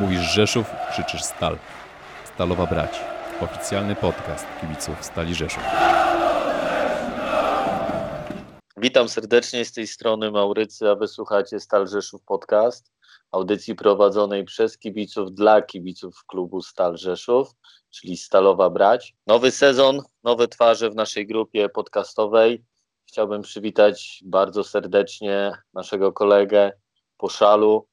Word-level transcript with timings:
Mówisz 0.00 0.20
Rzeszów, 0.20 0.66
krzyczysz 0.90 1.22
Stal. 1.22 1.58
Stalowa 2.34 2.66
Brać. 2.66 3.00
Oficjalny 3.40 3.96
podcast 3.96 4.46
kibiców 4.60 5.04
Stali 5.04 5.34
Rzeszów. 5.34 5.62
Witam 8.76 9.08
serdecznie 9.08 9.64
z 9.64 9.72
tej 9.72 9.86
strony 9.86 10.30
Maurycy, 10.30 10.90
a 10.90 10.94
wysłuchacie 10.94 11.60
Stal 11.60 11.88
Rzeszów 11.88 12.22
Podcast, 12.24 12.92
audycji 13.32 13.74
prowadzonej 13.74 14.44
przez 14.44 14.78
kibiców 14.78 15.34
dla 15.34 15.62
kibiców 15.62 16.24
klubu 16.26 16.62
Stal 16.62 16.96
Rzeszów, 16.96 17.50
czyli 17.90 18.16
Stalowa 18.16 18.70
Brać. 18.70 19.14
Nowy 19.26 19.50
sezon, 19.50 20.02
nowe 20.24 20.48
twarze 20.48 20.90
w 20.90 20.94
naszej 20.94 21.26
grupie 21.26 21.68
podcastowej. 21.68 22.64
Chciałbym 23.08 23.42
przywitać 23.42 24.22
bardzo 24.24 24.64
serdecznie 24.64 25.52
naszego 25.74 26.12
kolegę 26.12 26.72
po 27.16 27.28
szalu, 27.28 27.88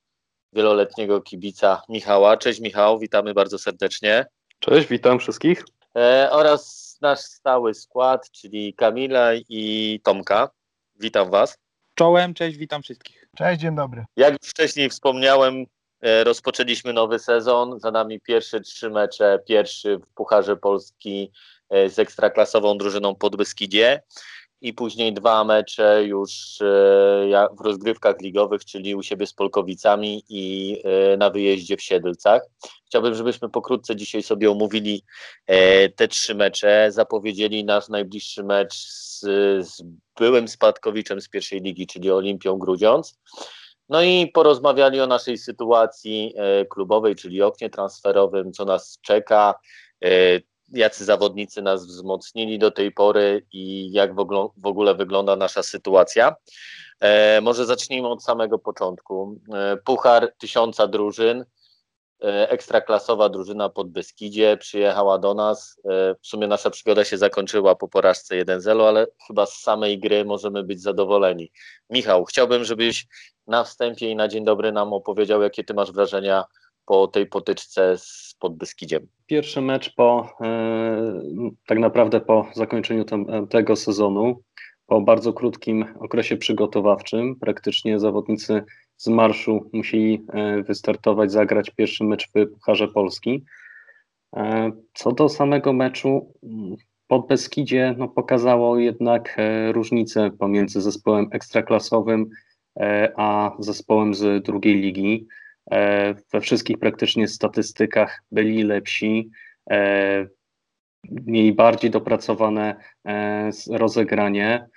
wieloletniego 0.53 1.21
kibica 1.21 1.81
Michała. 1.89 2.37
Cześć 2.37 2.59
Michał, 2.59 2.99
witamy 2.99 3.33
bardzo 3.33 3.59
serdecznie. 3.59 4.25
Cześć, 4.59 4.87
witam 4.87 5.19
wszystkich. 5.19 5.65
E, 5.97 6.29
oraz 6.31 6.97
nasz 7.01 7.19
stały 7.19 7.73
skład, 7.73 8.31
czyli 8.31 8.73
Kamila 8.73 9.29
i 9.49 9.99
Tomka. 10.03 10.49
Witam 10.95 11.29
Was. 11.29 11.57
Czołem, 11.95 12.33
cześć, 12.33 12.57
witam 12.57 12.81
wszystkich. 12.81 13.27
Cześć, 13.37 13.61
dzień 13.61 13.75
dobry. 13.75 14.05
Jak 14.15 14.35
wcześniej 14.43 14.89
wspomniałem, 14.89 15.65
e, 16.01 16.23
rozpoczęliśmy 16.23 16.93
nowy 16.93 17.19
sezon. 17.19 17.79
Za 17.79 17.91
nami 17.91 18.21
pierwsze 18.21 18.61
trzy 18.61 18.89
mecze. 18.89 19.39
Pierwszy 19.47 19.97
w 19.97 20.07
Pucharze 20.15 20.55
Polski 20.55 21.31
e, 21.69 21.89
z 21.89 21.99
ekstraklasową 21.99 22.77
drużyną 22.77 23.15
Podbeskidzie 23.15 24.01
i 24.61 24.73
później 24.73 25.13
dwa 25.13 25.43
mecze 25.43 26.03
już 26.03 26.61
e, 26.61 27.47
w 27.57 27.61
rozgrywkach 27.61 28.21
ligowych, 28.21 28.65
czyli 28.65 28.95
u 28.95 29.03
siebie 29.03 29.27
z 29.27 29.33
Polkowicami 29.33 30.23
i 30.29 30.77
e, 30.83 31.17
na 31.17 31.29
wyjeździe 31.29 31.77
w 31.77 31.81
Siedlcach. 31.81 32.41
Chciałbym, 32.85 33.15
żebyśmy 33.15 33.49
pokrótce 33.49 33.95
dzisiaj 33.95 34.23
sobie 34.23 34.51
omówili 34.51 35.03
e, 35.47 35.89
te 35.89 36.07
trzy 36.07 36.35
mecze, 36.35 36.87
zapowiedzieli 36.91 37.65
nasz 37.65 37.89
najbliższy 37.89 38.43
mecz 38.43 38.73
z, 38.73 39.19
z 39.67 39.83
byłym 40.19 40.47
spadkowiczem 40.47 41.21
z 41.21 41.29
pierwszej 41.29 41.61
ligi, 41.61 41.87
czyli 41.87 42.11
Olimpią 42.11 42.57
Grudziądz. 42.57 43.19
No 43.89 44.03
i 44.03 44.31
porozmawiali 44.33 45.01
o 45.01 45.07
naszej 45.07 45.37
sytuacji 45.37 46.33
klubowej, 46.69 47.15
czyli 47.15 47.41
oknie 47.41 47.69
transferowym, 47.69 48.53
co 48.53 48.65
nas 48.65 48.99
czeka, 49.01 49.55
jacy 50.71 51.05
zawodnicy 51.05 51.61
nas 51.61 51.85
wzmocnili 51.85 52.59
do 52.59 52.71
tej 52.71 52.91
pory 52.91 53.45
i 53.51 53.91
jak 53.91 54.15
w, 54.15 54.19
ogóle, 54.63 54.95
wygląda 54.95 55.35
nasza 55.35 55.63
sytuacja. 55.63 56.35
E, 56.99 57.41
może 57.41 57.65
zacznijmy 57.65 58.07
od 58.07 58.23
samego 58.23 58.59
początku. 58.59 59.39
E, 59.53 59.77
Puchar 59.77 60.33
tysiąca 60.37 60.87
drużyn, 60.87 61.45
e, 62.23 62.49
ekstraklasowa 62.49 63.29
drużyna 63.29 63.69
pod 63.69 63.91
Beskidzie 63.91 64.57
przyjechała 64.57 65.17
do 65.17 65.33
nas. 65.33 65.79
E, 65.85 66.15
W 66.21 66.27
sumie 66.27 66.47
nasza 66.47 66.69
przygoda 66.69 67.03
się 67.03 67.17
zakończyła 67.17 67.75
po 67.75 67.87
porażce 67.87 68.35
1-0, 68.35 68.87
ale 68.87 69.07
chyba 69.27 69.45
z 69.45 69.53
samej 69.53 69.99
gry 69.99 70.25
możemy 70.25 70.63
być 70.63 70.81
zadowoleni. 70.81 71.51
Michał, 71.89 72.25
chciałbym, 72.25 72.63
żebyś 72.63 73.07
na 73.47 73.63
wstępie 73.63 74.09
i 74.09 74.15
na 74.15 74.27
dzień 74.27 74.45
dobry 74.45 74.71
nam 74.71 74.93
opowiedział, 74.93 75.41
jakie 75.41 75.63
ty 75.63 75.73
masz 75.73 75.91
wrażenia 75.91 76.45
po 76.85 77.07
tej 77.07 77.25
potyczce 77.25 77.97
z 77.97 78.35
Podbeskidziem. 78.39 79.07
Pierwszy 79.25 79.61
mecz 79.61 79.95
po, 79.95 80.29
e, 80.41 81.21
tak 81.67 81.79
naprawdę 81.79 82.21
po 82.21 82.47
zakończeniu 82.53 83.05
tem, 83.05 83.47
tego 83.47 83.75
sezonu, 83.75 84.41
po 84.87 85.01
bardzo 85.01 85.33
krótkim 85.33 85.85
okresie 85.99 86.37
przygotowawczym, 86.37 87.35
praktycznie 87.35 87.99
zawodnicy 87.99 88.63
z 88.97 89.07
marszu 89.07 89.69
musieli 89.73 90.25
e, 90.33 90.63
wystartować, 90.63 91.31
zagrać 91.31 91.69
pierwszy 91.69 92.03
mecz 92.03 92.27
w 92.27 92.53
Pucharze 92.53 92.87
Polski. 92.87 93.43
E, 94.35 94.71
Co 94.93 95.11
do 95.11 95.29
samego 95.29 95.73
meczu, 95.73 96.33
pod 97.07 97.27
Beskidzie 97.27 97.95
no, 97.97 98.07
pokazało 98.07 98.79
jednak 98.79 99.35
e, 99.37 99.71
różnicę 99.71 100.31
pomiędzy 100.39 100.81
zespołem 100.81 101.27
ekstraklasowym 101.31 102.29
e, 102.79 103.13
a 103.15 103.51
zespołem 103.59 104.13
z 104.13 104.45
drugiej 104.45 104.75
ligi. 104.75 105.27
E, 105.71 106.15
We 106.33 106.41
wszystkich 106.41 106.79
praktycznie 106.79 107.27
statystykach 107.27 108.23
byli 108.31 108.63
lepsi, 108.63 109.29
e, 109.71 110.27
mieli 111.11 111.53
bardziej 111.53 111.91
dopracowane 111.91 112.75
e, 113.07 113.49
rozegranie. 113.69 114.67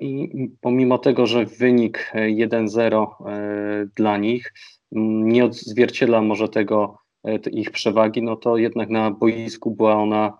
I 0.00 0.28
pomimo 0.60 0.98
tego, 0.98 1.26
że 1.26 1.44
wynik 1.44 2.12
e, 2.14 2.26
1-0 2.26 3.06
e, 3.26 3.86
dla 3.96 4.16
nich 4.16 4.52
nie 4.92 5.44
odzwierciedla 5.44 6.22
może 6.22 6.48
tego 6.48 6.98
te 7.42 7.50
ich 7.50 7.70
przewagi, 7.70 8.22
no 8.22 8.36
to 8.36 8.56
jednak 8.56 8.88
na 8.88 9.10
boisku 9.10 9.70
była 9.70 9.94
ona 9.94 10.38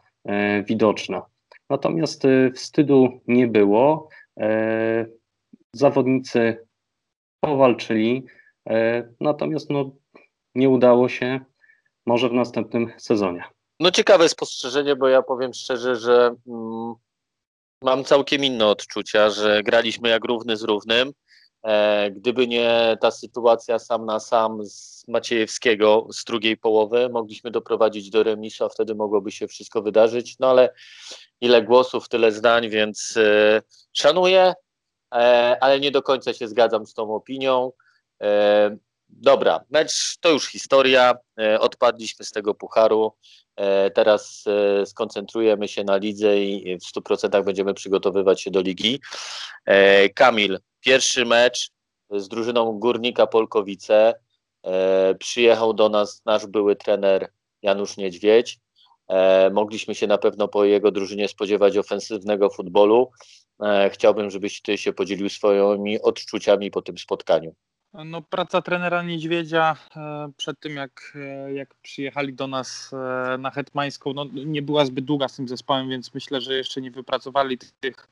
widoczna. 0.65 1.23
Natomiast 1.71 2.27
wstydu 2.55 3.21
nie 3.29 3.47
było. 3.47 4.09
Zawodnicy 5.73 6.67
powalczyli, 7.41 8.27
natomiast 9.21 9.71
no, 9.71 9.91
nie 10.55 10.69
udało 10.69 11.09
się. 11.09 11.41
Może 12.07 12.29
w 12.29 12.33
następnym 12.33 12.93
sezonie. 12.99 13.45
No 13.81 13.91
ciekawe 13.91 14.29
spostrzeżenie, 14.29 14.97
bo 14.97 15.09
ja 15.09 15.23
powiem 15.23 15.55
szczerze, 15.55 15.97
że 15.97 16.35
mm, 16.47 16.95
mam 17.83 18.05
całkiem 18.05 18.45
inne 18.45 18.67
odczucia, 18.67 19.31
że 19.31 19.63
graliśmy 19.63 20.09
jak 20.09 20.25
równy 20.25 20.57
z 20.57 20.63
równym. 20.63 21.13
E, 21.63 22.11
gdyby 22.11 22.47
nie 22.47 22.97
ta 23.01 23.11
sytuacja 23.11 23.79
sam 23.79 24.07
na 24.07 24.21
sam 24.21 24.65
z 24.65 25.05
Maciejewskiego 25.09 26.07
z 26.13 26.25
drugiej 26.25 26.57
połowy, 26.57 27.09
mogliśmy 27.09 27.51
doprowadzić 27.51 28.11
do 28.11 28.23
remisu, 28.23 28.65
a 28.65 28.69
wtedy 28.69 28.95
mogłoby 28.95 29.33
się 29.33 29.49
wszystko 29.49 29.83
wydarzyć. 29.83 30.39
No 30.39 30.51
ale 30.51 30.75
ile 31.41 31.63
głosów, 31.63 32.09
tyle 32.09 32.33
zdań, 32.33 32.69
więc 32.69 33.17
e, 33.17 33.63
szanuję, 33.93 34.55
e, 35.15 35.57
ale 35.61 35.81
nie 35.81 35.91
do 35.91 36.03
końca 36.03 36.33
się 36.33 36.49
zgadzam 36.49 36.87
z 36.87 36.95
tą 36.95 37.15
opinią. 37.15 37.73
E, 38.23 38.77
dobra, 39.09 39.65
mecz 39.71 40.17
to 40.21 40.31
już 40.31 40.49
historia. 40.49 41.15
E, 41.41 41.61
odpadliśmy 41.61 42.25
z 42.25 42.33
tego 42.33 42.55
pucharu. 42.55 43.13
E, 43.57 43.91
Teraz 43.91 44.45
skoncentrujemy 44.85 45.69
się 45.69 45.85
na 45.85 45.97
lidze 45.97 46.39
i 46.39 46.79
w 46.79 46.85
100% 46.85 47.45
będziemy 47.45 47.75
przygotowywać 47.75 48.43
się 48.43 48.51
do 48.51 48.61
ligi. 48.61 49.01
Kamil, 50.15 50.59
pierwszy 50.81 51.25
mecz 51.25 51.71
z 52.11 52.29
drużyną 52.29 52.73
Górnika 52.73 53.27
Polkowice. 53.27 54.15
Przyjechał 55.19 55.75
do 55.75 55.89
nas 55.89 56.23
nasz 56.25 56.47
były 56.47 56.77
trener 56.77 57.29
Janusz 57.63 57.97
Niedźwiedź. 57.97 58.59
Mogliśmy 59.53 59.95
się 59.95 60.07
na 60.07 60.19
pewno 60.19 60.49
po 60.49 60.65
jego 60.65 60.91
drużynie 60.91 61.29
spodziewać 61.29 61.77
ofensywnego 61.77 62.51
futbolu. 62.51 63.11
Chciałbym, 63.91 64.31
żebyś 64.31 64.63
ty 64.63 64.79
się 64.79 64.93
podzielił 64.93 65.29
swoimi 65.29 66.01
odczuciami 66.01 66.71
po 66.71 66.83
tym 66.83 66.99
spotkaniu. 66.99 67.55
No, 68.05 68.23
praca 68.23 68.63
trenera 68.63 69.03
Niedźwiedzia 69.03 69.77
e, 69.97 70.31
przed 70.37 70.61
tym, 70.61 70.77
jak, 70.77 71.13
e, 71.15 71.53
jak 71.53 71.75
przyjechali 71.75 72.35
do 72.35 72.47
nas 72.47 72.91
e, 72.93 73.39
na 73.39 73.51
Hetmańską, 73.51 74.13
no, 74.13 74.25
nie 74.33 74.63
była 74.63 74.85
zbyt 74.85 75.05
długa 75.05 75.29
z 75.29 75.37
tym 75.37 75.49
zespołem, 75.49 75.89
więc 75.89 76.15
myślę, 76.15 76.41
że 76.41 76.57
jeszcze 76.57 76.81
nie 76.81 76.91
wypracowali 76.91 77.59
tych 77.81 78.09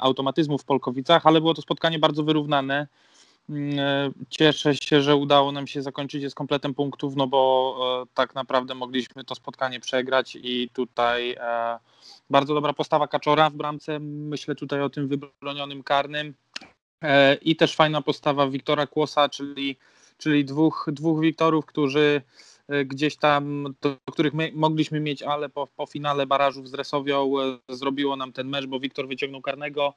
automatyzmów 0.00 0.62
w 0.62 0.64
Polkowicach, 0.64 1.26
ale 1.26 1.40
było 1.40 1.54
to 1.54 1.62
spotkanie 1.62 1.98
bardzo 1.98 2.24
wyrównane. 2.24 2.86
Mm, 3.48 3.78
Cieszę 4.30 4.76
się, 4.76 5.02
że 5.02 5.16
udało 5.16 5.52
nam 5.52 5.66
się 5.66 5.82
zakończyć 5.82 6.22
je 6.22 6.30
z 6.30 6.34
kompletem 6.34 6.74
punktów, 6.74 7.16
no 7.16 7.26
bo 7.26 8.06
tak 8.14 8.34
naprawdę 8.34 8.74
mogliśmy 8.74 9.24
to 9.24 9.34
spotkanie 9.34 9.80
przegrać 9.80 10.36
i 10.42 10.68
tutaj 10.72 11.36
bardzo 12.30 12.54
dobra 12.54 12.72
postawa 12.72 13.08
Kaczora 13.08 13.50
w 13.50 13.54
bramce. 13.54 13.98
Myślę 14.00 14.54
tutaj 14.54 14.80
o 14.80 14.90
tym 14.90 15.08
wybronionym 15.08 15.82
karnym. 15.82 16.34
E, 17.04 17.34
I 17.34 17.56
też 17.56 17.76
fajna 17.76 18.02
postawa 18.02 18.48
Wiktora 18.48 18.86
Kłosa, 18.86 19.28
czyli, 19.28 19.76
czyli 20.18 20.44
dwóch, 20.44 20.86
dwóch 20.92 21.20
Wiktorów, 21.20 21.66
którzy 21.66 22.22
e, 22.68 22.84
gdzieś 22.84 23.16
tam, 23.16 23.74
do 23.80 23.96
których 24.12 24.34
my 24.34 24.50
mogliśmy 24.54 25.00
mieć, 25.00 25.22
ale 25.22 25.48
po, 25.48 25.66
po 25.66 25.86
finale 25.86 26.26
barażów 26.26 26.68
z 26.68 26.74
Resowią 26.74 27.32
e, 27.40 27.74
zrobiło 27.74 28.16
nam 28.16 28.32
ten 28.32 28.48
mecz, 28.48 28.66
bo 28.66 28.80
Wiktor 28.80 29.08
wyciągnął 29.08 29.42
karnego. 29.42 29.94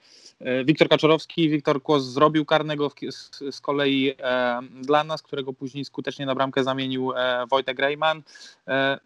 Wiktor 0.65 0.89
Kaczorowski, 0.89 1.49
Wiktor 1.49 1.81
Kłos 1.81 2.03
zrobił 2.03 2.45
karnego 2.45 2.91
z, 3.09 3.39
z 3.55 3.61
kolei 3.61 4.13
e, 4.19 4.59
dla 4.81 5.03
nas, 5.03 5.21
którego 5.21 5.53
później 5.53 5.85
skutecznie 5.85 6.25
na 6.25 6.35
bramkę 6.35 6.63
zamienił 6.63 7.13
e, 7.15 7.45
Wojtek 7.49 7.79
Rejman. 7.79 8.23
E, 8.67 8.99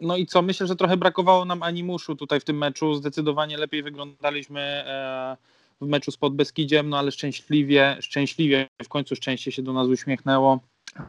no 0.00 0.16
i 0.16 0.26
co, 0.26 0.42
myślę, 0.42 0.66
że 0.66 0.76
trochę 0.76 0.96
brakowało 0.96 1.44
nam 1.44 1.62
animuszu 1.62 2.16
tutaj 2.16 2.40
w 2.40 2.44
tym 2.44 2.58
meczu. 2.58 2.94
Zdecydowanie 2.94 3.58
lepiej 3.58 3.82
wyglądaliśmy 3.82 4.84
w 5.80 5.86
meczu 5.86 6.10
z 6.10 6.16
Podbeskidziem, 6.16 6.88
no 6.88 6.98
ale 6.98 7.12
szczęśliwie, 7.12 7.96
szczęśliwie 8.00 8.68
w 8.82 8.88
końcu 8.88 9.16
szczęście 9.16 9.52
się 9.52 9.62
do 9.62 9.72
nas 9.72 9.88
uśmiechnęło. 9.88 10.60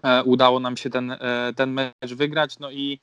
E, 0.03 0.23
udało 0.23 0.59
nam 0.59 0.77
się 0.77 0.89
ten, 0.89 1.11
e, 1.11 1.53
ten 1.55 1.71
mecz 1.71 2.13
wygrać, 2.13 2.59
no 2.59 2.71
i 2.71 2.99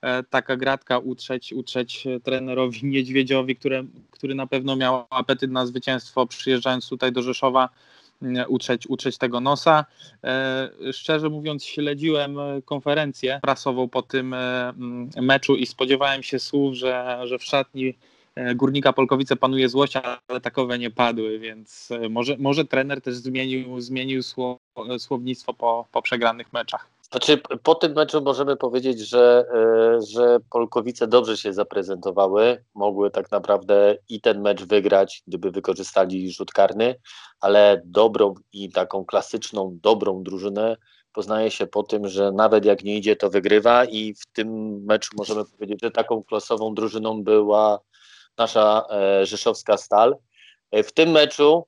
e, 0.00 0.22
taka 0.22 0.56
gratka 0.56 0.98
utrzeć, 0.98 1.52
utrzeć 1.52 2.04
trenerowi 2.22 2.86
Niedźwiedziowi, 2.86 3.56
który, 3.56 3.84
który 4.10 4.34
na 4.34 4.46
pewno 4.46 4.76
miał 4.76 5.04
apetyt 5.10 5.50
na 5.50 5.66
zwycięstwo 5.66 6.26
przyjeżdżając 6.26 6.88
tutaj 6.88 7.12
do 7.12 7.22
Rzeszowa 7.22 7.68
utrzeć, 8.48 8.86
utrzeć 8.86 9.18
tego 9.18 9.40
nosa. 9.40 9.84
Szczerze 10.92 11.28
mówiąc, 11.28 11.64
śledziłem 11.64 12.36
konferencję 12.64 13.40
prasową 13.42 13.88
po 13.88 14.02
tym 14.02 14.34
meczu 15.22 15.56
i 15.56 15.66
spodziewałem 15.66 16.22
się 16.22 16.38
słów, 16.38 16.74
że, 16.74 17.20
że 17.24 17.38
w 17.38 17.44
szatni 17.44 17.94
Górnika 18.54 18.92
Polkowice 18.92 19.36
panuje 19.36 19.68
złość, 19.68 19.96
ale 19.96 20.40
takowe 20.40 20.78
nie 20.78 20.90
padły, 20.90 21.38
więc 21.38 21.88
może, 22.10 22.36
może 22.38 22.64
trener 22.64 23.00
też 23.00 23.14
zmienił, 23.14 23.80
zmienił 23.80 24.22
słownictwo 24.98 25.54
po, 25.54 25.86
po 25.92 26.02
przegranych 26.02 26.52
meczach. 26.52 26.96
Znaczy, 27.10 27.40
po 27.62 27.74
tym 27.74 27.92
meczu 27.92 28.22
możemy 28.22 28.56
powiedzieć, 28.56 29.00
że, 29.00 29.46
e, 29.54 30.02
że 30.02 30.38
Polkowice 30.50 31.06
dobrze 31.06 31.36
się 31.36 31.52
zaprezentowały. 31.52 32.64
Mogły 32.74 33.10
tak 33.10 33.30
naprawdę 33.30 33.98
i 34.08 34.20
ten 34.20 34.40
mecz 34.40 34.64
wygrać, 34.64 35.22
gdyby 35.26 35.50
wykorzystali 35.50 36.32
rzut 36.32 36.52
karny, 36.52 36.94
ale 37.40 37.82
dobrą 37.84 38.34
i 38.52 38.72
taką 38.72 39.04
klasyczną, 39.04 39.78
dobrą 39.82 40.22
drużynę 40.22 40.76
poznaje 41.12 41.50
się 41.50 41.66
po 41.66 41.82
tym, 41.82 42.08
że 42.08 42.32
nawet 42.32 42.64
jak 42.64 42.84
nie 42.84 42.96
idzie, 42.96 43.16
to 43.16 43.30
wygrywa 43.30 43.84
i 43.84 44.14
w 44.14 44.26
tym 44.32 44.80
meczu 44.84 45.10
możemy 45.18 45.44
powiedzieć, 45.44 45.78
że 45.82 45.90
taką 45.90 46.22
klasową 46.22 46.74
drużyną 46.74 47.22
była 47.22 47.80
nasza 48.38 48.86
e, 48.90 49.26
rzeszowska 49.26 49.76
Stal. 49.76 50.16
E, 50.70 50.82
w 50.82 50.92
tym 50.92 51.10
meczu 51.10 51.66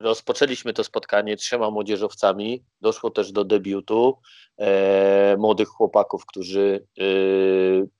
Rozpoczęliśmy 0.00 0.72
to 0.72 0.84
spotkanie 0.84 1.36
trzema 1.36 1.70
młodzieżowcami. 1.70 2.64
Doszło 2.80 3.10
też 3.10 3.32
do 3.32 3.44
debiutu 3.44 4.18
e, 4.58 5.36
młodych 5.38 5.68
chłopaków, 5.68 6.26
którzy 6.26 6.86
e, 6.98 7.02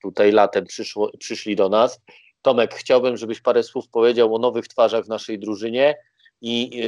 tutaj 0.03 0.33
latem 0.33 0.65
przyszło, 0.65 1.11
przyszli 1.19 1.57
do 1.57 1.69
nas. 1.69 2.01
Tomek, 2.43 2.75
chciałbym, 2.75 3.17
żebyś 3.17 3.41
parę 3.41 3.63
słów 3.63 3.89
powiedział 3.89 4.35
o 4.35 4.39
nowych 4.39 4.69
twarzach 4.69 5.05
w 5.05 5.09
naszej 5.09 5.39
drużynie 5.39 5.97
i 6.41 6.83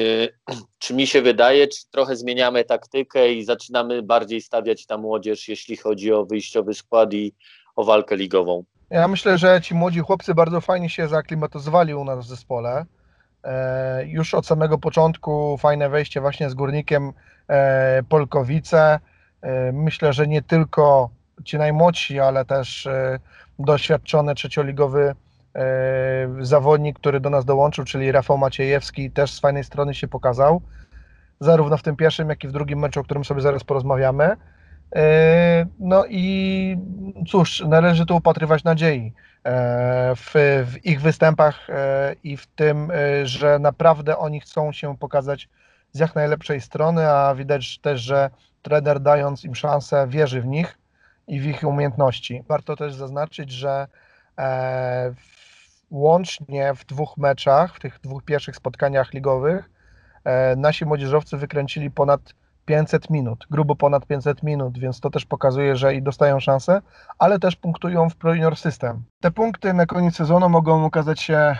e, 0.49 0.54
czy 0.78 0.94
mi 0.94 1.06
się 1.06 1.22
wydaje, 1.22 1.69
czy 1.69 1.90
trochę 1.90 2.16
zmieniamy 2.16 2.64
taktykę 2.64 3.32
i 3.32 3.44
zaczynamy 3.44 4.02
bardziej 4.02 4.40
stawiać 4.40 4.88
na 4.88 4.99
młodzież, 4.99 5.49
jeśli 5.49 5.76
chodzi 5.76 6.12
o 6.12 6.26
wyjściowy 6.26 6.75
skład 6.75 7.14
i 7.14 7.34
o 7.76 7.84
walkę 7.84 8.16
ligową. 8.16 8.64
Ja 8.90 9.08
myślę, 9.08 9.38
że 9.38 9.61
ci 9.61 9.75
młodzi 9.75 10.00
chłopcy 10.00 10.35
bardzo 10.35 10.61
fajnie 10.61 10.90
się 10.90 11.08
zaaklimatyzowali 11.08 11.94
u 11.94 12.05
nas 12.05 12.19
w 12.19 12.29
zespole. 12.29 12.85
E, 13.44 14.06
już 14.06 14.35
od 14.35 14.46
samego 14.46 14.79
początku 14.79 15.56
fajne 15.58 15.88
wejście 15.88 16.20
właśnie 16.20 16.50
z 16.50 16.55
górnikiem 16.55 17.12
e, 17.49 18.02
Polkowice. 18.08 19.00
E, 19.43 19.73
myślę, 19.73 20.12
że 20.12 20.26
nie 20.26 20.43
tylko 20.43 21.11
ci 21.44 21.58
najmłodsi, 21.58 22.20
ale 22.20 22.44
też 22.44 22.88
doświadczony 23.58 24.35
trzecioligowy 24.35 25.14
zawodnik, 26.40 26.99
który 26.99 27.20
do 27.20 27.31
nas 27.31 27.44
dołączył, 27.44 27.85
czyli 27.85 28.12
Rafał 28.12 28.38
Maciejewski, 28.38 29.11
też 29.11 29.32
z 29.32 29.40
fajnej 29.40 29.64
strony 29.64 29.94
się 29.94 30.08
pokazał. 30.08 30.62
Zarówno 31.40 31.76
w 31.76 31.82
tym 31.82 31.96
pierwszym, 31.96 32.29
jak 32.29 32.44
i 32.44 32.49
w 32.49 32.52
drugim 32.52 32.79
meczu, 32.79 33.00
o 33.00 33.05
którym 33.05 33.25
sobie 33.25 33.40
zaraz 33.40 33.64
porozmawiamy. 33.64 34.37
No 35.79 36.05
i 36.08 36.76
cóż, 37.29 37.64
należy 37.69 38.06
tu 38.06 38.17
upatrywać 38.17 38.64
nadziei. 38.64 39.12
E, 39.44 40.14
w, 40.17 40.32
w, 40.67 40.87
ich 40.87 41.00
występach 41.00 41.70
e, 41.70 42.14
i 42.25 42.37
w 42.37 42.46
tym, 42.46 42.90
e, 42.90 43.26
że 43.26 43.58
naprawdę 43.58 44.19
oni 44.19 44.40
chcą 44.40 44.73
się 44.73 44.96
pokazać 44.96 45.49
z 45.93 45.99
jak 45.99 46.14
najlepszej 46.14 46.61
strony, 46.61 47.11
a 47.11 47.35
widać 47.35 47.79
też, 47.79 48.00
że 48.00 48.31
trener 48.62 49.00
dając 49.00 49.44
im 49.44 49.55
szansę 49.55 50.06
wierzy 50.08 50.40
w 50.40 50.46
nich 50.46 50.79
i 51.29 51.40
w 51.40 51.46
ich 51.46 51.62
umiejętności. 51.62 52.44
Warto 52.49 52.76
też 52.76 52.94
zaznaczyć, 52.94 53.50
że 53.50 53.87
łącznie 55.90 56.75
w 56.75 56.85
dwóch 56.85 57.17
meczach, 57.17 57.76
w 57.76 57.81
tych 57.81 58.00
dwóch 58.00 58.23
pierwszych 58.25 58.56
spotkaniach 58.56 59.12
ligowych, 59.12 59.70
nasi 60.56 60.87
młodzieżowcy 60.87 61.37
wykręcili 61.37 61.90
ponad 61.90 62.20
500 62.69 63.11
minut, 63.11 63.47
grubo 63.50 63.76
ponad 63.76 64.06
500 64.06 64.43
minut, 64.43 64.79
więc 64.79 65.00
to 65.00 65.11
też 65.11 65.25
pokazuje, 65.25 65.76
że 65.76 65.94
i 65.94 66.03
dostają 66.03 66.41
szansę, 66.41 66.81
ale 67.19 67.38
też 67.38 67.56
punktują 67.56 68.11
w 68.11 68.17
Pro 68.17 68.35
Junior 68.35 68.56
System. 68.56 69.03
Te 69.20 69.31
punkty 69.31 69.73
na 69.73 69.87
koniec 69.87 70.17
sezonu 70.17 70.49
mogą 70.49 70.85
okazać 70.85 71.20
się 71.20 71.37
e, 71.37 71.56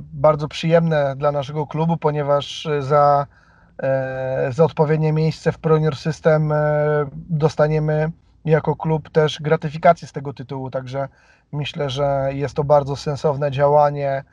bardzo 0.00 0.48
przyjemne 0.48 1.16
dla 1.16 1.32
naszego 1.32 1.66
klubu, 1.66 1.96
ponieważ 1.96 2.68
za, 2.80 3.26
e, 3.82 4.52
za 4.52 4.64
odpowiednie 4.64 5.12
miejsce 5.12 5.52
w 5.52 5.58
Pro 5.58 5.74
Junior 5.74 5.96
System 5.96 6.52
e, 6.52 6.56
dostaniemy 7.14 8.10
jako 8.44 8.76
klub 8.76 9.10
też 9.10 9.38
gratyfikację 9.40 10.08
z 10.08 10.12
tego 10.12 10.32
tytułu, 10.32 10.70
także 10.70 11.08
myślę, 11.52 11.90
że 11.90 12.28
jest 12.32 12.54
to 12.54 12.64
bardzo 12.64 12.96
sensowne 12.96 13.50
działanie 13.50 14.24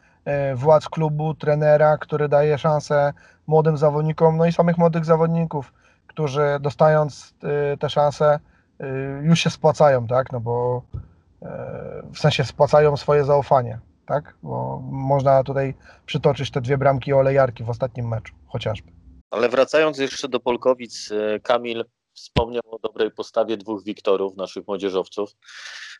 władz 0.55 0.89
klubu, 0.89 1.33
trenera, 1.33 1.97
który 1.97 2.29
daje 2.29 2.57
szansę 2.57 3.13
młodym 3.47 3.77
zawodnikom, 3.77 4.37
no 4.37 4.45
i 4.45 4.51
samych 4.51 4.77
młodych 4.77 5.05
zawodników 5.05 5.73
którzy 6.15 6.41
dostając 6.59 7.33
y, 7.73 7.77
te 7.77 7.89
szanse 7.89 8.39
y, 8.81 8.85
już 9.23 9.39
się 9.39 9.49
spłacają, 9.49 10.07
tak, 10.07 10.31
no 10.31 10.39
bo 10.39 10.81
y, 11.43 11.47
w 12.13 12.19
sensie 12.19 12.43
spłacają 12.43 12.97
swoje 12.97 13.23
zaufanie, 13.23 13.79
tak, 14.05 14.37
bo 14.43 14.79
można 14.91 15.43
tutaj 15.43 15.73
przytoczyć 16.05 16.51
te 16.51 16.61
dwie 16.61 16.77
bramki 16.77 17.13
olejarki 17.13 17.63
w 17.63 17.69
ostatnim 17.69 18.07
meczu, 18.07 18.33
chociażby. 18.47 18.91
Ale 19.31 19.49
wracając 19.49 19.97
jeszcze 19.97 20.27
do 20.27 20.39
Polkowic, 20.39 21.09
Kamil 21.43 21.85
wspomniał 22.13 22.63
o 22.71 22.79
dobrej 22.79 23.11
postawie 23.11 23.57
dwóch 23.57 23.83
Wiktorów, 23.83 24.37
naszych 24.37 24.67
młodzieżowców. 24.67 25.29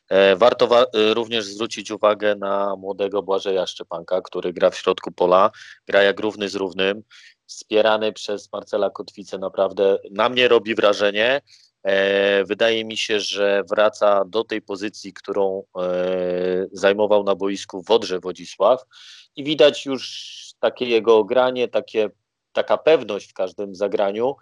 E, 0.10 0.36
warto 0.36 0.68
wa 0.68 0.86
również 1.14 1.46
zwrócić 1.46 1.92
uwagę 1.92 2.36
na 2.36 2.76
młodego 2.76 3.24
Błażeja 3.24 3.66
Szczepanka, 3.66 4.22
który 4.22 4.54
gra 4.54 4.70
w 4.70 4.78
środku 4.78 5.12
pola, 5.12 5.52
gra 5.88 6.04
jak 6.04 6.20
równy 6.20 6.50
z 6.50 6.56
równym 6.56 7.04
wspierany 7.46 8.14
przez 8.14 8.52
Marcela 8.54 8.90
Kotwicę 8.90 9.38
naprawdę 9.38 9.98
na 10.12 10.30
mnie 10.30 10.48
robi 10.48 10.76
wrażenie. 10.76 11.42
E, 11.84 12.44
wydaje 12.44 12.86
mi 12.86 12.98
się, 12.98 13.20
że 13.20 13.64
wraca 13.70 14.26
do 14.26 14.44
tej 14.44 14.62
pozycji, 14.62 15.14
którą 15.14 15.64
e, 15.78 16.66
zajmował 16.72 17.24
na 17.24 17.36
boisku 17.36 17.82
Wodrze 17.82 18.20
Wodzisław 18.20 18.86
i 19.36 19.44
widać 19.44 19.86
już 19.86 20.36
takie 20.60 20.86
jego 20.86 21.24
granie, 21.24 21.68
takie, 21.68 22.10
taka 22.54 22.78
pewność 22.78 23.30
w 23.30 23.34
każdym 23.34 23.76
zagraniu. 23.76 24.36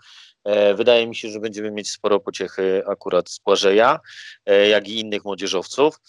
E, 0.43 0.73
wydaje 0.73 1.07
mi 1.07 1.15
się, 1.15 1.29
że 1.29 1.39
będziemy 1.39 1.71
mieć 1.71 1.89
sporo 1.89 2.19
pociechy 2.19 2.83
akurat 2.87 3.29
z 3.29 3.39
Błażeja, 3.39 3.99
jak 4.69 4.87
i 4.87 4.99
innych 4.99 5.25
młodzieżowców. 5.25 5.99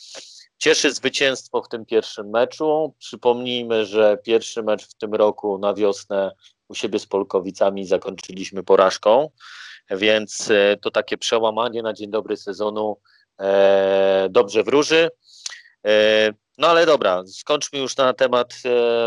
Cieszy 0.59 0.93
zwycięstwo 0.93 1.63
w 1.63 1.69
tym 1.69 1.87
pierwszym 1.87 2.31
meczu. 2.31 2.95
Przypomnijmy, 2.99 3.87
że 3.87 4.19
pierwszy 4.25 4.63
mecz 4.63 4.87
w 4.89 4.95
tym 4.95 5.15
roku 5.15 5.59
na 5.59 5.75
wiosnę 5.75 6.31
siebie 6.75 6.99
z 6.99 7.07
Polkowicami 7.07 7.87
zakończyliśmy 7.87 8.63
porażką, 8.63 9.31
więc 9.91 10.51
e, 10.51 10.77
to 10.77 10.91
takie 10.91 11.19
przełamanie 11.19 11.83
na 11.83 11.93
dzień 11.93 12.11
dobry 12.11 12.37
sezonu 12.37 13.01
e, 13.41 14.29
dobrze 14.31 14.63
wróży. 14.63 15.11
E, 15.87 16.33
no 16.59 16.69
ale 16.69 16.87
dobra, 16.87 17.23
skończmy 17.27 17.79
już 17.79 17.97
na 17.97 18.13
temat 18.13 18.55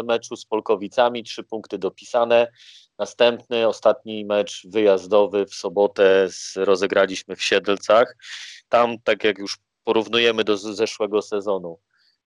meczu 0.04 0.36
z 0.36 0.46
Polkowicami. 0.46 1.24
Trzy 1.24 1.44
punkty 1.44 1.78
dopisane. 1.78 2.52
Następny, 2.98 3.68
ostatni 3.68 4.26
mecz 4.26 4.68
wyjazdowy 4.68 5.46
w 5.46 5.54
sobotę 5.54 6.28
rozegraliśmy 6.56 7.36
w 7.36 7.44
Siedlcach. 7.44 8.16
Tam, 8.70 9.00
tak 9.04 9.24
jak 9.24 9.38
już 9.38 9.58
porównujemy 9.84 10.44
do 10.44 10.58
zeszłego 10.58 11.22
sezonu, 11.22 11.80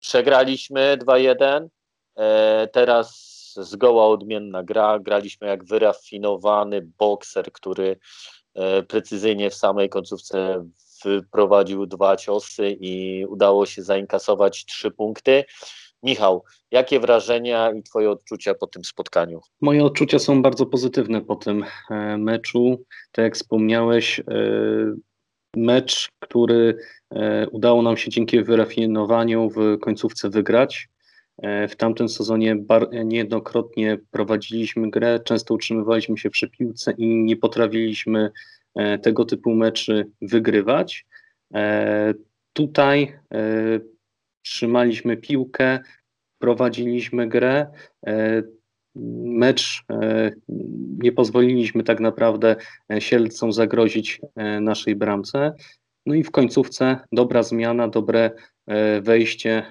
przegraliśmy 0.01 0.97
2-1. 0.97 1.69
Teraz 2.73 3.38
zgoła 3.55 4.07
odmienna 4.07 4.63
gra. 4.63 4.99
Graliśmy 4.99 5.47
jak 5.47 5.65
wyrafinowany 5.65 6.89
bokser, 6.99 7.53
który 7.53 7.97
e, 8.55 8.83
precyzyjnie 8.83 9.51
w 9.51 9.55
samej 9.55 9.89
końcówce 9.89 10.65
wyprowadził 11.05 11.87
dwa 11.87 12.17
ciosy 12.17 12.77
i 12.81 13.25
udało 13.27 13.67
się 13.67 13.83
zainkasować 13.83 14.65
trzy 14.65 14.91
punkty. 14.91 15.45
Michał, 16.03 16.45
jakie 16.71 17.01
wrażenia 17.01 17.73
i 17.73 17.83
Twoje 17.83 18.11
odczucia 18.11 18.55
po 18.55 18.67
tym 18.67 18.85
spotkaniu? 18.85 19.41
Moje 19.61 19.85
odczucia 19.85 20.19
są 20.19 20.43
bardzo 20.43 20.67
pozytywne 20.67 21.21
po 21.21 21.37
tym 21.37 21.65
e, 21.91 22.19
meczu. 22.19 22.85
Tak 23.13 23.23
jak 23.23 23.35
wspomniałeś, 23.35 24.21
e, 24.21 24.25
mecz, 25.57 26.09
który 26.21 26.79
udało 27.51 27.83
nam 27.83 27.97
się 27.97 28.11
dzięki 28.11 28.43
wyrafinowaniu 28.43 29.51
w 29.51 29.79
końcówce 29.81 30.31
wygrać. 30.31 30.89
E, 31.43 31.69
w 31.69 31.77
tamtym 31.77 32.09
sezonie 32.09 32.57
niejednokrotnie 33.05 33.99
prowadziliśmy 34.11 34.91
grę, 34.91 35.21
często 35.25 35.55
utrzymywaliśmy 35.55 36.19
się 36.19 36.31
przy 36.31 36.49
piłce 36.49 36.93
i 36.93 37.07
nie 37.07 37.37
potrafiliśmy 37.37 38.31
e, 38.75 38.99
tego 38.99 39.25
typu 39.25 39.55
meczy 39.55 40.11
wygrywać. 40.23 41.07
E, 41.55 42.15
tutaj 42.53 43.19
trzymaliśmy 44.43 45.17
piłkę, 45.17 45.79
prowadziliśmy 46.39 47.29
grę. 47.29 47.67
Mecz 49.25 49.85
nie 50.99 51.13
pozwoliliśmy 51.13 51.83
tak 51.83 52.01
naprawdę 52.01 52.57
Sielcom 52.99 53.53
zagrozić 53.53 54.21
naszej 54.61 54.97
bramce. 54.97 55.55
No 56.07 56.15
i 56.15 56.23
w 56.23 56.31
końcówce 56.31 56.97
dobra 57.13 57.43
zmiana, 57.43 57.89
dobre 57.89 58.31
wejście 59.03 59.63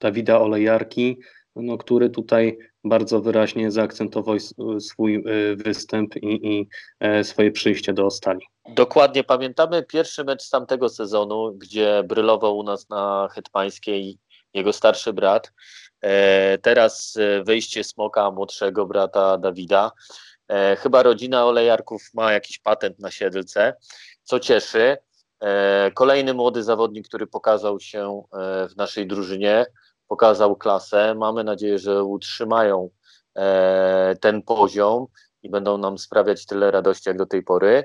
Dawida 0.00 0.40
Olejarki, 0.40 1.18
no, 1.56 1.78
który 1.78 2.10
tutaj 2.10 2.58
bardzo 2.84 3.20
wyraźnie 3.20 3.70
zaakcentował 3.70 4.36
swój 4.80 5.16
y, 5.16 5.56
występ 5.56 6.16
i, 6.16 6.48
i 6.52 6.68
e, 7.00 7.24
swoje 7.24 7.50
przyjście 7.52 7.92
do 7.92 8.10
Stali. 8.10 8.46
Dokładnie 8.68 9.24
pamiętamy 9.24 9.82
pierwszy 9.82 10.24
mecz 10.24 10.42
z 10.42 10.50
tamtego 10.50 10.88
sezonu, 10.88 11.52
gdzie 11.52 12.02
brylował 12.08 12.58
u 12.58 12.62
nas 12.62 12.88
na 12.88 13.28
Hetmańskiej 13.32 14.18
jego 14.54 14.72
starszy 14.72 15.12
brat. 15.12 15.52
E, 16.00 16.58
teraz 16.58 17.16
e, 17.16 17.44
wyjście 17.44 17.84
Smoka, 17.84 18.30
młodszego 18.30 18.86
brata 18.86 19.38
Dawida. 19.38 19.92
E, 20.48 20.76
chyba 20.76 21.02
rodzina 21.02 21.46
Olejarków 21.46 22.02
ma 22.14 22.32
jakiś 22.32 22.58
patent 22.58 22.98
na 22.98 23.10
Siedlce, 23.10 23.74
co 24.22 24.40
cieszy. 24.40 24.96
E, 25.42 25.90
kolejny 25.94 26.34
młody 26.34 26.62
zawodnik, 26.62 27.08
który 27.08 27.26
pokazał 27.26 27.80
się 27.80 28.22
e, 28.32 28.68
w 28.68 28.76
naszej 28.76 29.06
drużynie, 29.06 29.66
pokazał 30.08 30.56
klasę. 30.56 31.14
Mamy 31.14 31.44
nadzieję, 31.44 31.78
że 31.78 32.04
utrzymają 32.04 32.90
e, 33.36 34.16
ten 34.20 34.42
poziom 34.42 35.06
i 35.42 35.50
będą 35.50 35.78
nam 35.78 35.98
sprawiać 35.98 36.46
tyle 36.46 36.70
radości 36.70 37.08
jak 37.08 37.18
do 37.18 37.26
tej 37.26 37.42
pory. 37.42 37.84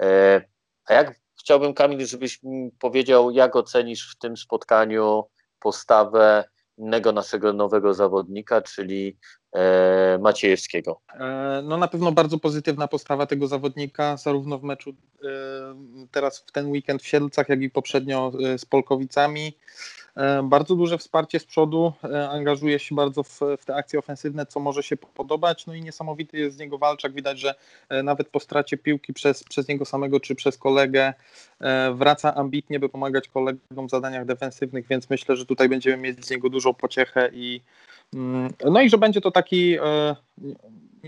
E, 0.00 0.42
A 0.86 0.94
jak 0.94 1.14
chciałbym, 1.40 1.74
Kamil, 1.74 2.06
żebyś 2.06 2.40
powiedział, 2.78 3.30
jak 3.30 3.56
ocenisz 3.56 4.12
w 4.12 4.18
tym 4.18 4.36
spotkaniu 4.36 5.24
postawę 5.58 6.44
innego 6.78 7.12
naszego 7.12 7.52
nowego 7.52 7.94
zawodnika, 7.94 8.62
czyli 8.62 9.18
e, 9.52 10.18
Maciejewskiego. 10.18 11.00
E, 11.14 11.62
No 11.64 11.76
na 11.76 11.88
pewno 11.88 12.12
bardzo 12.12 12.38
pozytywna 12.38 12.88
postawa 12.88 13.26
tego 13.26 13.46
zawodnika, 13.46 14.16
zarówno 14.16 14.58
w 14.58 14.62
meczu 14.62 14.90
e, 14.90 14.94
teraz 16.10 16.38
w 16.38 16.52
ten 16.52 16.70
weekend 16.70 17.02
w 17.02 17.06
Siedlcach, 17.06 17.48
jak 17.48 17.62
i 17.62 17.70
poprzednio 17.70 18.32
e, 18.44 18.58
z 18.58 18.64
Polkowicami. 18.64 19.56
E, 20.16 20.42
Bardzo 20.42 20.76
duże 20.76 20.98
wsparcie 20.98 21.38
z 21.40 21.44
przodu, 21.44 21.92
e, 22.04 22.30
angażuje 22.30 22.78
się 22.78 22.94
bardzo 22.94 23.22
w, 23.22 23.40
w 23.58 23.64
te 23.64 23.74
akcje 23.74 23.98
ofensywne, 23.98 24.46
co 24.46 24.60
może 24.60 24.82
się 24.82 24.96
podobać. 24.96 25.66
No 25.66 25.74
i 25.74 25.82
niesamowity 25.82 26.38
jest 26.38 26.56
z 26.56 26.58
niego 26.58 26.78
walczak. 26.78 27.12
Widać, 27.12 27.40
że 27.40 27.54
e, 27.88 28.02
nawet 28.02 28.28
po 28.28 28.40
stracie 28.40 28.76
piłki 28.76 29.12
przez, 29.12 29.44
przez 29.44 29.68
niego 29.68 29.84
samego 29.84 30.20
czy 30.20 30.34
przez 30.34 30.58
kolegę 30.58 31.14
wraca 31.94 32.34
ambitnie, 32.34 32.80
by 32.80 32.88
pomagać 32.88 33.28
kolegom 33.28 33.86
w 33.86 33.90
zadaniach 33.90 34.24
defensywnych, 34.24 34.86
więc 34.86 35.10
myślę, 35.10 35.36
że 35.36 35.46
tutaj 35.46 35.68
będziemy 35.68 35.96
mieć 35.96 36.26
z 36.26 36.30
niego 36.30 36.48
dużą 36.50 36.74
pociechę 36.74 37.30
i 37.32 37.60
no 38.64 38.80
i 38.80 38.90
że 38.90 38.98
będzie 38.98 39.20
to 39.20 39.30
taki 39.30 39.78
e, 39.78 40.16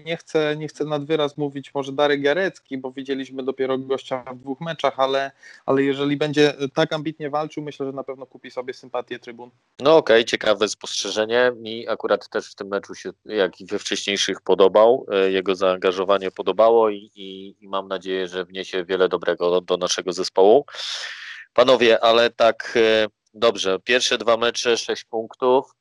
nie 0.05 0.17
chcę, 0.17 0.57
nie 0.57 0.69
chcę 0.69 0.85
nad 0.85 1.05
wyraz 1.05 1.37
mówić 1.37 1.75
może 1.75 1.93
Darek 1.93 2.23
Jarecki, 2.23 2.79
bo 2.79 2.93
widzieliśmy 2.93 3.43
dopiero 3.43 3.79
gościa 3.79 4.25
w 4.33 4.39
dwóch 4.39 4.61
meczach, 4.61 5.01
ale, 5.01 5.31
ale 5.67 5.83
jeżeli 5.83 6.17
będzie 6.17 6.55
tak 6.75 6.93
ambitnie 6.93 7.31
walczył, 7.31 7.63
myślę, 7.63 7.87
że 7.87 7.93
na 7.93 8.05
pewno 8.05 8.27
kupi 8.27 8.51
sobie 8.51 8.75
sympatię 8.75 9.19
trybun. 9.19 9.51
No 9.81 9.97
okej, 9.97 10.25
ciekawe 10.25 10.69
spostrzeżenie. 10.69 11.53
Mi 11.57 11.89
akurat 11.89 12.29
też 12.29 12.51
w 12.51 12.55
tym 12.55 12.69
meczu 12.69 12.95
się, 12.95 13.11
jak 13.25 13.61
i 13.61 13.67
we 13.67 13.79
wcześniejszych, 13.79 14.41
podobał. 14.41 15.07
E, 15.11 15.31
Jego 15.31 15.55
zaangażowanie 15.55 16.31
podobało 16.31 16.91
i, 16.91 17.11
i, 17.15 17.57
i 17.61 17.69
mam 17.69 17.89
nadzieję, 17.89 18.29
że 18.29 18.45
wniesie 18.45 18.85
wiele 18.85 19.09
dobrego 19.09 19.51
do, 19.51 19.61
do 19.61 19.77
naszego 19.77 20.13
zespołu. 20.13 20.67
Panowie, 21.55 22.05
ale 22.05 22.31
tak 22.31 22.75
e, 22.77 23.07
dobrze. 23.35 23.79
Pierwsze 23.85 24.19
dwa 24.19 24.37
mecze, 24.37 24.77
sześć 24.77 25.05
punktów. 25.05 25.75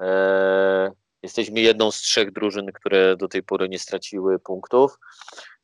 E, 0.00 0.92
jesteśmy 1.22 1.60
jedną 1.60 1.90
z 1.90 1.96
trzech 1.96 2.32
drużyn, 2.32 2.72
które 2.74 3.16
do 3.16 3.28
tej 3.28 3.42
pory 3.42 3.68
nie 3.68 3.78
straciły 3.78 4.38
punktów. 4.38 4.98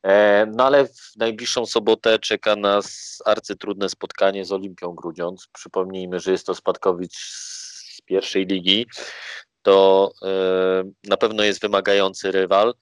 E, 0.03 0.47
no 0.57 0.65
ale 0.65 0.87
w 0.87 1.17
najbliższą 1.17 1.67
sobotę 1.67 2.19
czeka 2.19 2.57
nas 2.57 3.19
arcytrudne 3.25 3.89
spotkanie 3.89 4.45
z 4.45 4.53
Olimpią 4.53 4.95
Grudziądz. 4.95 5.49
Przypomnijmy, 5.53 6.21
że 6.21 6.33
jest 6.33 6.47
to 6.47 6.55
spadkowicz 6.55 7.17
z 7.17 8.01
pierwszej 8.05 8.47
ligi. 8.47 8.87
To 9.63 10.11
e, 10.23 10.29
na 11.09 11.17
pewno 11.17 11.43
jest 11.43 11.61
wymagający 11.61 12.33
rywal. 12.33 12.75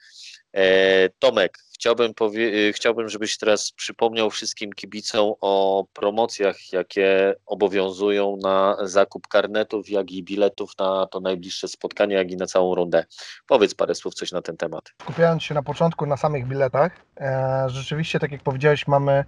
Tomek, 1.18 1.58
chciałbym, 1.78 2.14
powie- 2.14 2.68
e, 2.68 2.72
chciałbym, 2.72 3.08
żebyś 3.08 3.38
teraz 3.38 3.72
przypomniał 3.72 4.30
wszystkim 4.30 4.72
kibicom 4.72 5.32
o 5.40 5.84
promocjach, 5.92 6.72
jakie 6.72 7.34
obowiązują 7.46 8.36
na 8.42 8.76
zakup 8.82 9.26
karnetów, 9.28 9.90
jak 9.90 10.10
i 10.10 10.22
biletów 10.22 10.72
na 10.78 11.06
to 11.06 11.20
najbliższe 11.20 11.68
spotkanie, 11.68 12.14
jak 12.14 12.30
i 12.30 12.36
na 12.36 12.46
całą 12.46 12.74
rundę. 12.74 13.04
Powiedz 13.46 13.74
parę 13.74 13.94
słów 13.94 14.14
coś 14.14 14.32
na 14.32 14.42
ten 14.42 14.56
temat. 14.56 14.84
Skupiając 15.02 15.42
się 15.42 15.54
na 15.54 15.62
początku 15.62 16.06
na 16.06 16.16
samych 16.16 16.46
biletach, 16.48 16.92
e, 17.20 17.64
rzeczywiście, 17.68 18.18
tak 18.18 18.32
jak 18.32 18.42
powiedziałeś, 18.42 18.86
mamy 18.86 19.24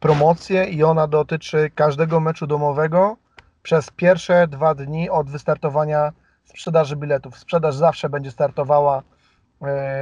promocję 0.00 0.64
i 0.64 0.82
ona 0.82 1.06
dotyczy 1.06 1.70
każdego 1.74 2.20
meczu 2.20 2.46
domowego 2.46 3.16
przez 3.62 3.90
pierwsze 3.90 4.46
dwa 4.48 4.74
dni 4.74 5.10
od 5.10 5.30
wystartowania 5.30 6.12
sprzedaży 6.44 6.96
biletów. 6.96 7.38
Sprzedaż 7.38 7.74
zawsze 7.74 8.08
będzie 8.08 8.30
startowała 8.30 9.02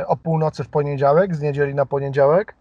o 0.06 0.16
północy 0.16 0.64
w 0.64 0.68
poniedziałek, 0.68 1.34
z 1.34 1.40
niedzieli 1.40 1.74
na 1.74 1.86
poniedziałek 1.86 2.54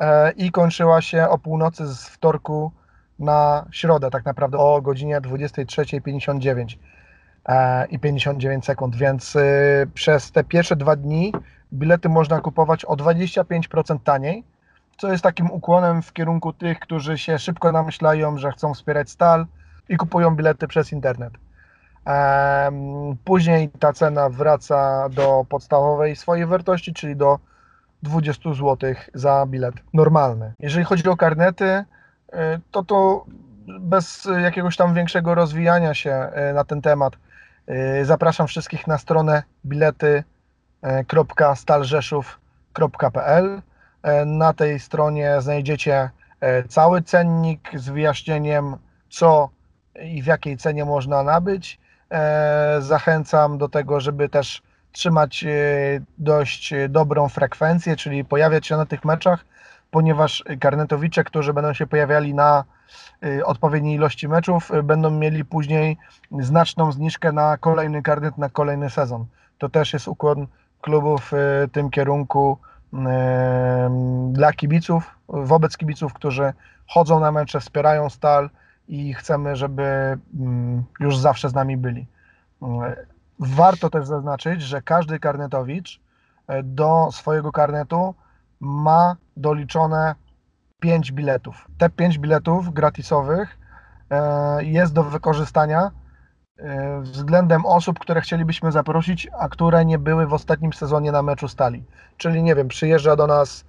e, 0.00 0.30
i 0.30 0.50
kończyła 0.50 1.00
się 1.00 1.28
o 1.28 1.38
północy 1.38 1.86
z 1.86 2.08
wtorku 2.08 2.72
na 3.18 3.66
środę, 3.70 4.10
tak 4.10 4.24
naprawdę 4.24 4.58
o 4.58 4.82
godzinie 4.82 5.20
23.59 5.20 6.76
e, 7.46 7.86
i 7.86 7.98
59 7.98 8.64
sekund, 8.64 8.96
więc 8.96 9.36
e, 9.36 9.42
przez 9.94 10.32
te 10.32 10.44
pierwsze 10.44 10.76
dwa 10.76 10.96
dni 10.96 11.32
bilety 11.72 12.08
można 12.08 12.40
kupować 12.40 12.84
o 12.84 12.96
25% 12.96 13.98
taniej, 14.04 14.44
co 14.96 15.12
jest 15.12 15.22
takim 15.22 15.50
ukłonem 15.50 16.02
w 16.02 16.12
kierunku 16.12 16.52
tych, 16.52 16.78
którzy 16.80 17.18
się 17.18 17.38
szybko 17.38 17.72
namyślają, 17.72 18.38
że 18.38 18.50
chcą 18.50 18.74
wspierać 18.74 19.10
stal 19.10 19.46
i 19.88 19.96
kupują 19.96 20.36
bilety 20.36 20.68
przez 20.68 20.92
internet. 20.92 21.32
Później 23.24 23.68
ta 23.68 23.92
cena 23.92 24.28
wraca 24.28 25.08
do 25.08 25.46
podstawowej 25.48 26.16
swojej 26.16 26.46
wartości, 26.46 26.94
czyli 26.94 27.16
do 27.16 27.38
20 28.02 28.54
zł 28.54 28.94
za 29.14 29.46
bilet 29.46 29.74
normalny. 29.94 30.52
Jeżeli 30.58 30.84
chodzi 30.84 31.08
o 31.08 31.16
karnety, 31.16 31.64
y, 31.64 31.84
to 32.70 32.84
to 32.84 33.24
bez 33.80 34.28
jakiegoś 34.42 34.76
tam 34.76 34.94
większego 34.94 35.34
rozwijania 35.34 35.94
się 35.94 36.28
y, 36.50 36.54
na 36.54 36.64
ten 36.64 36.82
temat 36.82 37.12
y, 38.00 38.04
zapraszam 38.04 38.46
wszystkich 38.46 38.86
na 38.86 38.98
stronę 38.98 39.42
bilety 39.66 40.24
www.stalrzeszów.pl. 40.82 43.62
E, 44.02 44.24
Na 44.24 44.52
tej 44.52 44.80
stronie 44.80 45.40
znajdziecie 45.40 46.10
cały 46.68 47.02
cennik 47.02 47.70
z 47.74 47.88
wyjaśnieniem, 47.88 48.76
co 49.10 49.48
i 50.02 50.22
w 50.22 50.26
jakiej 50.26 50.56
cenie 50.56 50.84
można 50.84 51.22
nabyć. 51.22 51.80
E, 52.10 52.76
Zachęcam 52.80 53.58
do 53.58 53.68
tego, 53.68 54.00
żeby 54.00 54.28
też 54.28 54.62
trzymać 54.94 55.44
e, 55.44 55.48
dość 56.18 56.74
dobrą 56.88 57.28
frekwencję, 57.28 57.96
czyli 57.96 58.24
pojawiać 58.24 58.66
się 58.66 58.76
na 58.76 58.86
tych 58.86 59.04
meczach, 59.04 59.44
ponieważ 59.90 60.44
karnetowicze, 60.60 61.24
którzy 61.24 61.52
będą 61.52 61.72
się 61.72 61.86
pojawiali 61.86 62.34
na 62.34 62.64
e, 63.22 63.44
odpowiedniej 63.44 63.94
ilości 63.94 64.28
meczów, 64.28 64.70
e, 64.70 64.82
będą 64.82 65.10
mieli 65.10 65.44
później 65.44 65.96
znaczną 66.40 66.92
zniżkę 66.92 67.32
na 67.32 67.56
kolejny 67.56 68.02
karnet, 68.02 68.38
na 68.38 68.48
kolejny 68.48 68.90
sezon. 68.90 69.26
To 69.58 69.68
też 69.68 69.92
jest 69.92 70.08
ukłon 70.08 70.46
klubów 70.80 71.28
w 71.32 71.66
tym 71.72 71.90
kierunku 71.90 72.58
dla 74.32 74.52
kibiców, 74.52 75.18
wobec 75.28 75.76
kibiców, 75.76 76.12
którzy 76.12 76.52
chodzą 76.88 77.20
na 77.20 77.32
mecze, 77.32 77.60
wspierają 77.60 78.10
stal 78.10 78.50
i 78.88 79.14
chcemy, 79.14 79.56
żeby 79.56 80.18
mm, 80.40 80.84
już 81.00 81.16
zawsze 81.18 81.48
z 81.48 81.54
nami 81.54 81.76
byli. 81.76 82.06
Warto 83.38 83.90
też 83.90 84.06
zaznaczyć, 84.06 84.62
że 84.62 84.82
każdy 84.82 85.18
karnetowicz 85.18 86.00
e, 86.46 86.62
do 86.62 87.08
swojego 87.12 87.52
karnetu 87.52 88.14
ma 88.60 89.16
doliczone 89.36 90.14
5 90.80 91.12
biletów. 91.12 91.68
Te 91.78 91.90
5 91.90 92.18
biletów 92.18 92.74
gratisowych 92.74 93.58
e, 94.10 94.64
jest 94.64 94.92
do 94.92 95.02
wykorzystania 95.02 95.90
e, 96.58 97.00
względem 97.00 97.66
osób, 97.66 97.98
które 97.98 98.20
chcielibyśmy 98.20 98.72
zaprosić, 98.72 99.28
a 99.38 99.48
które 99.48 99.84
nie 99.84 99.98
były 99.98 100.26
w 100.26 100.34
ostatnim 100.34 100.72
sezonie 100.72 101.12
na 101.12 101.22
meczu 101.22 101.48
stali. 101.48 101.84
Czyli 102.16 102.42
nie 102.42 102.54
wiem, 102.54 102.68
przyjeżdża 102.68 103.16
do 103.16 103.26
nas 103.26 103.64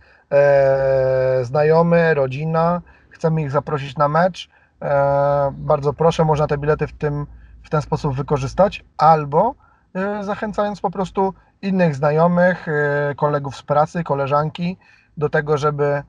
znajomy, 1.42 2.14
rodzina, 2.14 2.82
chcemy 3.10 3.42
ich 3.42 3.52
zaprosić 3.52 3.98
na 3.98 4.08
mecz. 4.08 4.50
E, 4.86 5.52
bardzo 5.58 5.94
proszę, 5.94 6.26
można 6.26 6.48
te 6.48 6.58
bilety 6.58 6.88
w, 6.88 6.94
tym, 6.94 7.28
w 7.64 7.70
ten 7.70 7.82
sposób 7.82 8.16
wykorzystać, 8.16 8.86
albo 8.98 9.56
e, 9.94 10.24
zachęcając 10.24 10.82
po 10.82 10.92
prostu 10.92 11.34
innych 11.62 11.96
znajomych, 11.96 12.68
e, 12.68 13.16
kolegów 13.16 13.56
z 13.56 13.64
pracy, 13.64 14.04
koleżanki 14.04 14.78
do 15.18 15.30
tego, 15.30 15.58
żeby 15.58 16.04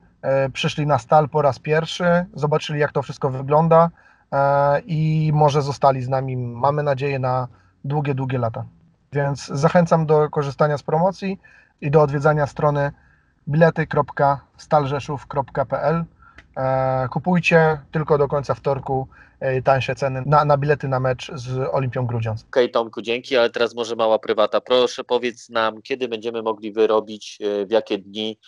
przyszli 0.52 0.86
na 0.86 0.98
stal 0.98 1.28
po 1.28 1.42
raz 1.42 1.58
pierwszy, 1.58 2.26
zobaczyli 2.34 2.80
jak 2.80 2.92
to 2.92 3.02
wszystko 3.02 3.30
wygląda 3.30 3.90
i 4.86 5.30
może 5.34 5.62
zostali 5.62 6.02
z 6.02 6.08
nami, 6.08 6.36
mamy 6.36 6.82
nadzieję, 6.82 7.18
na 7.18 7.48
długie, 7.84 8.14
długie 8.14 8.38
lata. 8.38 8.64
Więc 9.12 9.46
zachęcam 9.46 10.06
do 10.06 10.30
korzystania 10.30 10.78
z 10.78 10.82
promocji 10.82 11.40
i 11.80 11.90
do 11.90 12.02
odwiedzania 12.02 12.46
strony 12.46 12.92
bilety.stalrzeszów.pl. 13.48 16.04
E, 16.56 17.08
kupujcie 17.08 17.78
tylko 17.92 18.18
do 18.18 18.28
końca 18.28 18.54
wtorku 18.54 19.08
e, 19.40 19.62
tańsze 19.62 19.94
ceny 19.94 20.22
na, 20.26 20.44
na 20.44 20.56
bilety 20.56 20.88
na 20.88 21.00
mecz 21.00 21.30
z 21.34 21.68
Olimpią 21.72 22.06
Grudziądz. 22.06 22.44
Okej, 22.48 22.70
Tomku, 22.70 23.02
dzięki, 23.02 23.36
ale 23.36 23.50
teraz 23.50 23.74
może 23.74 23.96
mała 23.96 24.18
prywata. 24.18 24.60
Proszę 24.60 25.04
powiedz 25.04 25.48
nam, 25.48 25.82
kiedy 25.82 26.08
będziemy 26.08 26.42
mogli 26.42 26.72
wyrobić, 26.72 27.38
e, 27.40 27.66
w 27.66 27.70
jakie 27.70 27.98
dni 27.98 28.38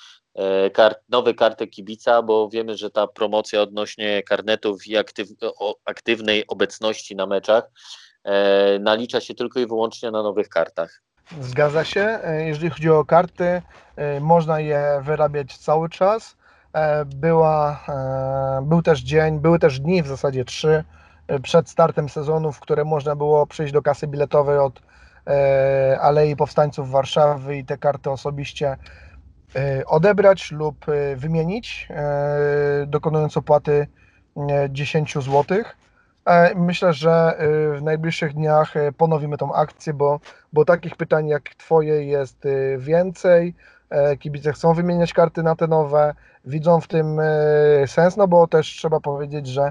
kart, 0.72 0.98
nowe 1.08 1.34
karty 1.34 1.66
kibica, 1.66 2.22
bo 2.22 2.48
wiemy, 2.48 2.76
że 2.76 2.90
ta 2.90 3.06
promocja 3.06 3.62
odnośnie 3.62 4.22
karnetów 4.22 4.86
i 4.86 4.96
aktyw, 4.96 5.28
aktywnej 5.84 6.46
obecności 6.46 7.16
na 7.16 7.26
meczach 7.26 7.70
e, 8.24 8.78
nalicza 8.78 9.20
się 9.20 9.34
tylko 9.34 9.60
i 9.60 9.66
wyłącznie 9.66 10.10
na 10.10 10.22
nowych 10.22 10.48
kartach. 10.48 11.02
Zgadza 11.40 11.84
się. 11.84 12.18
Jeżeli 12.46 12.70
chodzi 12.70 12.90
o 12.90 13.04
karty, 13.04 13.62
można 14.20 14.60
je 14.60 15.02
wyrabiać 15.04 15.58
cały 15.58 15.88
czas. 15.88 16.37
E, 16.72 17.04
Była, 17.04 17.80
e, 17.88 18.62
był 18.62 18.82
też 18.82 19.00
dzień, 19.00 19.40
były 19.40 19.58
też 19.58 19.80
dni, 19.80 20.02
w 20.02 20.06
zasadzie 20.06 20.44
trzy, 20.44 20.84
e, 21.28 21.40
przed 21.40 21.70
startem 21.70 22.08
sezonu, 22.08 22.52
w 22.52 22.60
które 22.60 22.84
można 22.84 23.16
było 23.16 23.46
przyjść 23.46 23.72
do 23.72 23.82
kasy 23.82 24.06
biletowej 24.06 24.58
od 24.58 24.82
Alei 26.00 26.36
Powstańców 26.36 26.90
Warszawy 26.90 27.56
i 27.56 27.64
te 27.64 27.78
karty 27.78 28.10
osobiście 28.10 28.76
odebrać 29.86 30.52
lub 30.52 30.86
wymienić, 31.16 31.88
dokonując 32.86 33.36
opłaty 33.36 33.86
e, 34.36 34.68
10 34.70 35.14
zł. 35.14 35.44
Myślę, 36.56 36.92
że 36.92 37.38
w 37.78 37.82
najbliższych 37.82 38.34
dniach 38.34 38.74
ponowimy 38.96 39.36
tą 39.36 39.54
akcję, 39.54 39.94
bo 39.94 40.20
bo 40.52 40.64
takich 40.64 40.96
pytań 40.96 41.28
jak 41.28 41.42
Twoje 41.42 42.04
jest 42.04 42.44
więcej. 42.78 43.54
Kibice 44.18 44.52
chcą 44.52 44.74
wymieniać 44.74 45.12
karty 45.12 45.42
na 45.42 45.56
te 45.56 45.66
nowe, 45.66 46.14
widzą 46.48 46.80
w 46.80 46.88
tym 46.88 47.20
e, 47.20 47.86
sens, 47.86 48.16
no 48.16 48.28
bo 48.28 48.46
też 48.46 48.66
trzeba 48.66 49.00
powiedzieć, 49.00 49.46
że 49.46 49.62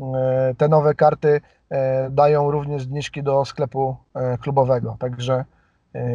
e, 0.00 0.54
te 0.58 0.68
nowe 0.68 0.94
karty 0.94 1.40
e, 1.70 2.10
dają 2.10 2.50
również 2.50 2.82
zniżki 2.82 3.22
do 3.22 3.44
sklepu 3.44 3.96
klubowego, 4.40 4.96
także 4.98 5.44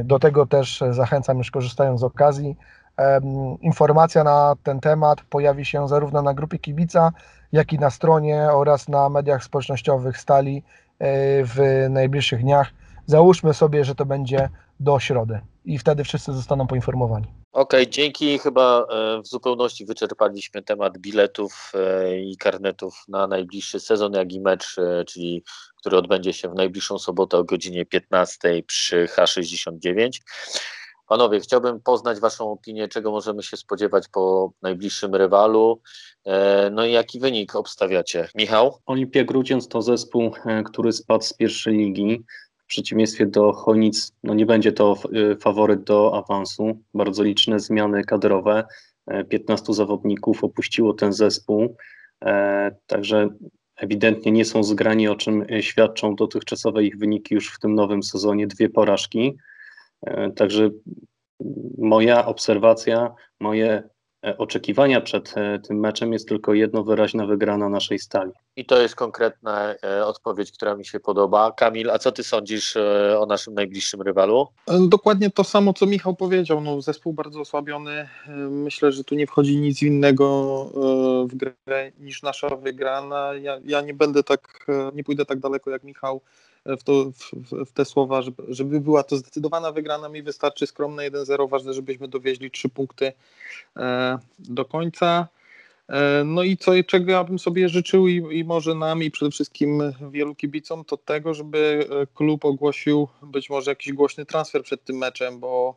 do 0.03 0.19
tego 0.19 0.45
też 0.45 0.83
zachęcam 0.91 1.37
już 1.37 1.51
korzystając 1.51 1.99
z 1.99 2.03
okazji. 2.03 2.57
Informacja 3.61 4.23
na 4.23 4.55
ten 4.63 4.79
temat 4.79 5.21
pojawi 5.21 5.65
się 5.65 5.87
zarówno 5.87 6.21
na 6.21 6.33
grupie 6.33 6.59
kibica, 6.59 7.11
jak 7.51 7.73
i 7.73 7.79
na 7.79 7.89
stronie 7.89 8.41
oraz 8.51 8.87
na 8.89 9.09
mediach 9.09 9.43
społecznościowych 9.43 10.17
Stali 10.17 10.63
w 11.43 11.85
najbliższych 11.89 12.41
dniach. 12.41 12.71
Załóżmy 13.05 13.53
sobie, 13.53 13.85
że 13.85 13.95
to 13.95 14.05
będzie 14.05 14.49
do 14.79 14.99
środy 14.99 15.39
i 15.65 15.77
wtedy 15.77 16.03
wszyscy 16.03 16.33
zostaną 16.33 16.67
poinformowani. 16.67 17.42
Okej, 17.53 17.89
dzięki. 17.89 18.39
Chyba 18.39 18.85
e, 18.89 19.21
w 19.21 19.27
zupełności 19.27 19.85
wyczerpaliśmy 19.85 20.63
temat 20.63 20.97
biletów 20.97 21.71
e, 21.75 22.19
i 22.19 22.37
karnetów 22.37 23.03
na 23.07 23.27
najbliższy 23.27 23.79
sezon, 23.79 24.13
jak 24.13 24.33
i 24.33 24.41
mecz, 24.41 24.77
e, 24.77 25.05
czyli 25.05 25.43
który 25.79 25.97
odbędzie 25.97 26.33
się 26.33 26.49
w 26.49 26.55
najbliższą 26.55 26.99
sobotę 26.99 27.37
o 27.37 27.43
godzinie 27.43 27.85
15 27.85 28.63
przy 28.67 29.05
H69. 29.05 30.09
Panowie, 31.07 31.39
chciałbym 31.39 31.81
poznać 31.81 32.19
Waszą 32.19 32.51
opinię, 32.51 32.87
czego 32.87 33.11
możemy 33.11 33.43
się 33.43 33.57
spodziewać 33.57 34.07
po 34.07 34.51
najbliższym 34.61 35.15
rywalu. 35.15 35.81
No 36.71 36.85
i 36.85 36.91
jaki 36.91 37.19
wynik 37.19 37.55
obstawiacie? 37.55 38.27
Michał? 38.35 38.77
Olimpia 38.85 39.23
Grudziądz 39.23 39.67
to 39.67 39.81
zespół, 39.81 40.31
który 40.65 40.91
spadł 40.91 41.23
z 41.23 41.33
pierwszej 41.33 41.77
ligi. 41.77 42.23
Przeciwieństwie 42.73 43.25
do 43.25 43.53
Chojnic, 43.53 44.11
no 44.23 44.33
nie 44.33 44.45
będzie 44.45 44.71
to 44.71 44.95
e, 45.31 45.35
faworyt 45.35 45.83
do 45.83 46.17
awansu. 46.17 46.79
Bardzo 46.93 47.23
liczne 47.23 47.59
zmiany 47.59 48.03
kadrowe. 48.03 48.63
E, 49.07 49.23
15 49.23 49.73
zawodników 49.73 50.43
opuściło 50.43 50.93
ten 50.93 51.13
zespół. 51.13 51.75
E, 52.25 52.75
Także 52.87 53.29
ewidentnie 53.75 54.31
nie 54.31 54.45
są 54.45 54.63
zgrani, 54.63 55.07
o 55.07 55.15
czym 55.15 55.45
e, 55.51 55.63
świadczą 55.63 56.15
dotychczasowe 56.15 56.83
ich 56.83 56.97
wyniki 56.97 57.35
już 57.35 57.53
w 57.53 57.59
tym 57.59 57.75
nowym 57.75 58.03
sezonie. 58.03 58.47
Dwie 58.47 58.69
porażki. 58.69 59.37
E, 60.05 60.31
Także 60.31 60.69
moja 61.77 62.25
obserwacja, 62.25 63.13
moje 63.39 63.69
e, 63.71 63.89
oczekiwania 64.37 65.01
przed 65.01 65.37
e, 65.37 65.59
tym 65.59 65.79
meczem 65.79 66.13
jest 66.13 66.27
tylko 66.27 66.53
jedno 66.53 66.83
wyraźna 66.83 67.25
wygrana 67.25 67.69
naszej 67.69 67.99
stali. 67.99 68.31
I 68.55 68.65
to 68.65 68.81
jest 68.81 68.95
konkretna 68.95 69.75
e, 69.83 70.05
odpowiedź, 70.05 70.51
która 70.51 70.75
mi 70.75 70.85
się 70.85 70.99
podoba. 70.99 71.51
Kamil, 71.51 71.89
a 71.91 71.99
co 71.99 72.11
Ty 72.11 72.23
sądzisz 72.23 72.75
e, 72.75 73.19
o 73.19 73.25
naszym 73.25 73.53
najbliższym 73.53 74.01
rywalu? 74.01 74.47
E, 74.67 74.79
Dokładnie 74.89 75.29
to 75.29 75.43
samo, 75.43 75.73
co 75.73 75.85
Michał 75.85 76.15
powiedział. 76.15 76.61
No, 76.61 76.81
zespół 76.81 77.13
bardzo 77.13 77.39
osłabiony. 77.39 77.91
E, 77.91 78.31
Myślę, 78.49 78.91
że 78.91 79.03
tu 79.03 79.15
nie 79.15 79.27
wchodzi 79.27 79.57
nic 79.57 79.83
innego 79.83 80.25
e, 81.23 81.27
w 81.27 81.35
grę 81.35 81.91
niż 81.99 82.23
nasza 82.23 82.49
wygrana. 82.49 83.33
Ja, 83.33 83.59
ja 83.65 83.81
nie 83.81 83.93
będę 83.93 84.23
tak, 84.23 84.65
e, 84.69 84.91
nie 84.95 85.03
pójdę 85.03 85.25
tak 85.25 85.39
daleko 85.39 85.69
jak 85.71 85.83
Michał 85.83 86.15
e, 86.15 86.52
w, 86.65 86.83
to, 86.83 87.11
w, 87.11 87.31
w- 87.65 87.71
te 87.71 87.85
słowa, 87.85 88.21
żeby, 88.21 88.43
żeby 88.49 88.81
była 88.81 89.03
to 89.03 89.17
zdecydowana 89.17 89.71
wygrana. 89.71 90.09
Mi 90.09 90.23
wystarczy 90.23 90.67
skromne 90.67 91.11
1-0. 91.11 91.49
Ważne, 91.49 91.73
żebyśmy 91.73 92.07
dowieźli 92.07 92.51
trzy 92.51 92.69
punkty 92.69 93.13
e, 93.77 94.17
do 94.39 94.65
końca. 94.65 95.27
E, 95.89 96.23
No 96.25 96.43
i 96.43 96.57
co, 96.57 96.71
czego 96.87 97.11
ja 97.11 97.23
bym 97.23 97.39
sobie 97.39 97.69
życzył 97.69 98.07
i, 98.07 98.39
i 98.39 98.43
może 98.43 98.75
nam 98.75 99.03
i 99.03 99.11
przede 99.11 99.31
wszystkim 99.31 99.81
wielu 100.11 100.35
kibicom, 100.35 100.85
to 100.85 100.97
tego, 100.97 101.33
żeby 101.33 101.87
e, 102.03 102.07
klub 102.15 102.45
ogłosił 102.45 103.07
być 103.23 103.49
może 103.49 103.71
jakiś 103.71 103.93
głośny 103.93 104.25
transfer 104.25 104.63
przed 104.63 104.83
tym 104.83 104.97
meczem, 104.97 105.39
bo, 105.39 105.75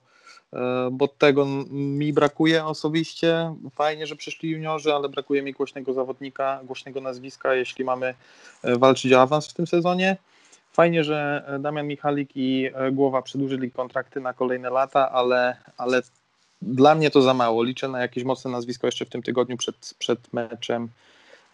e, 0.52 0.88
bo 0.92 1.08
tego 1.08 1.46
mi 1.70 2.12
brakuje 2.12 2.64
osobiście. 2.64 3.54
Fajnie, 3.74 4.06
że 4.06 4.16
przyszli 4.16 4.50
juniorzy, 4.50 4.94
ale 4.94 5.08
brakuje 5.08 5.42
mi 5.42 5.52
głośnego 5.52 5.92
zawodnika, 5.92 6.60
głośnego 6.64 7.00
nazwiska, 7.00 7.54
jeśli 7.54 7.84
mamy 7.84 8.14
e, 8.62 8.78
walczyć 8.78 9.12
o 9.12 9.20
awans 9.22 9.48
w 9.48 9.54
tym 9.54 9.66
sezonie. 9.66 10.16
Fajnie, 10.76 11.04
że 11.04 11.44
e, 11.46 11.58
Damian 11.58 11.86
Michalik 11.86 12.30
i 12.34 12.70
e, 12.74 12.92
Głowa 12.92 13.22
przedłużyli 13.22 13.70
kontrakty 13.70 14.20
na 14.20 14.32
kolejne 14.32 14.70
lata, 14.70 15.10
ale, 15.10 15.56
ale 15.76 16.02
dla 16.62 16.94
mnie 16.94 17.10
to 17.10 17.22
za 17.22 17.34
mało. 17.34 17.62
Liczę 17.62 17.88
na 17.88 18.00
jakieś 18.00 18.24
mocne 18.24 18.50
nazwisko 18.50 18.86
jeszcze 18.86 19.04
w 19.04 19.08
tym 19.08 19.22
tygodniu 19.22 19.56
przed, 19.56 19.94
przed 19.98 20.32
meczem 20.32 20.88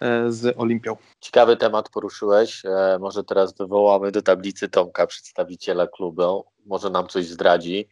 e, 0.01 0.33
z 0.33 0.59
Olimpią. 0.59 0.97
Ciekawy 1.21 1.57
temat 1.57 1.89
poruszyłeś. 1.89 2.63
Może 3.01 3.25
teraz 3.25 3.57
wywołamy 3.57 4.13
do 4.13 4.23
tablicy 4.23 4.69
Tomka, 4.69 5.07
przedstawiciela 5.07 5.87
klubu. 5.87 6.45
Może 6.67 6.91
nam 6.91 7.09
coś 7.09 7.27
zdradzi. 7.27 7.89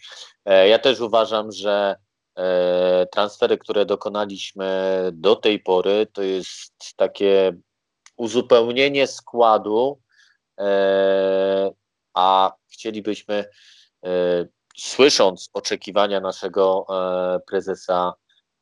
Ja 0.68 0.78
też 0.78 1.00
uważam, 1.00 1.52
że 1.52 1.96
transfery, 3.12 3.58
które 3.58 3.86
dokonaliśmy 3.86 5.00
do 5.12 5.36
tej 5.36 5.58
pory, 5.58 6.06
to 6.12 6.22
jest 6.22 6.96
takie 6.96 7.52
uzupełnienie 8.16 9.06
składu, 9.06 9.98
a 12.14 12.52
chcielibyśmy, 12.72 13.44
e, 14.04 14.46
słysząc 14.76 15.50
oczekiwania 15.52 16.20
naszego 16.20 16.86
e, 16.90 17.40
prezesa 17.40 18.12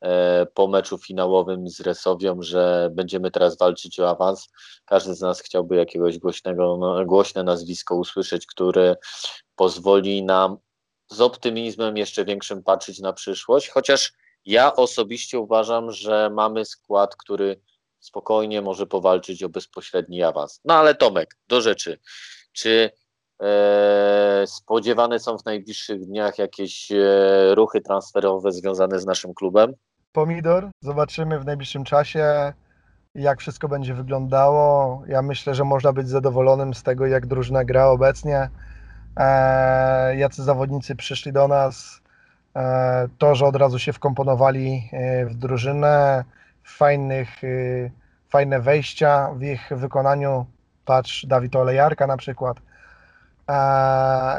e, 0.01 0.47
po 0.47 0.69
meczu 0.69 0.99
finałowym 0.99 1.69
z 1.69 1.81
Resowią, 1.81 2.43
że 2.43 2.91
będziemy 2.93 3.31
teraz 3.31 3.59
walczyć 3.59 4.01
o 4.01 4.11
awans. 4.11 4.49
Każdy 4.85 5.15
z 5.15 5.21
nas 5.21 5.41
chciałby 5.41 5.77
jakiegoś 5.77 6.19
głośnego, 6.19 6.77
no, 6.77 7.05
głośne 7.05 7.43
nazwisko 7.43 7.95
usłyszeć, 7.97 8.47
które 8.47 8.97
pozwoli 9.57 10.23
nam 10.23 10.57
z 11.11 11.21
optymizmem 11.21 11.97
jeszcze 11.97 12.25
większym 12.25 12.63
patrzeć 12.63 13.01
na 13.01 13.13
przyszłość, 13.13 13.69
chociaż 13.69 14.13
ja 14.45 14.77
osobiście 14.77 15.39
uważam, 15.39 15.93
że 15.93 16.31
mamy 16.31 16.65
skład, 16.65 17.17
który 17.17 17.61
spokojnie 18.01 18.63
może 18.63 18.87
powalczyć 18.87 19.43
o 19.43 19.49
bezpośredni 19.49 20.23
awans. 20.23 20.61
No 20.65 20.75
ale 20.75 20.95
Tomek, 20.95 21.37
do 21.49 21.61
rzeczy. 21.61 21.99
Czy 22.53 22.91
e, 23.43 24.45
spodziewane 24.47 25.19
są 25.19 25.39
w 25.39 25.45
najbliższych 25.45 26.07
dniach 26.07 26.39
jakieś 26.39 26.93
e, 26.93 27.55
ruchy 27.55 27.81
transferowe 27.81 28.53
związane 28.53 28.99
z 28.99 29.07
naszym 29.07 29.35
klubem? 29.35 29.75
Pomidor, 30.13 30.71
zobaczymy 30.83 31.39
w 31.39 31.45
najbliższym 31.45 31.85
czasie, 31.85 32.53
jak 33.15 33.41
wszystko 33.41 33.69
będzie 33.69 33.95
wyglądało. 33.95 35.03
Ja 35.09 35.23
myślę, 35.23 35.55
że 35.55 35.65
można 35.65 35.93
być 35.93 36.09
zadowolonym 36.09 36.75
z 36.75 36.83
tego, 36.83 37.07
jak 37.07 37.27
drużyna 37.27 37.65
gra 37.65 37.87
obecnie. 37.87 38.51
E, 39.17 40.17
jacy 40.17 40.43
zawodnicy 40.43 40.97
przyszli 40.97 41.33
do 41.33 41.49
nas. 41.49 42.01
E, 42.57 43.09
to, 43.19 43.35
że 43.35 43.47
od 43.47 43.57
razu 43.57 43.79
się 43.79 43.93
wkomponowali 43.93 44.89
e, 44.93 45.27
w 45.27 45.35
drużynę, 45.35 46.25
fajnych, 46.69 47.45
e, 47.45 47.91
fajne 48.29 48.61
wejścia 48.61 49.31
w 49.35 49.43
ich 49.43 49.71
wykonaniu. 49.71 50.47
Patrz, 50.85 51.27
Dawid 51.27 51.57
Olejarka 51.57 52.07
na 52.07 52.17
przykład. 52.17 52.57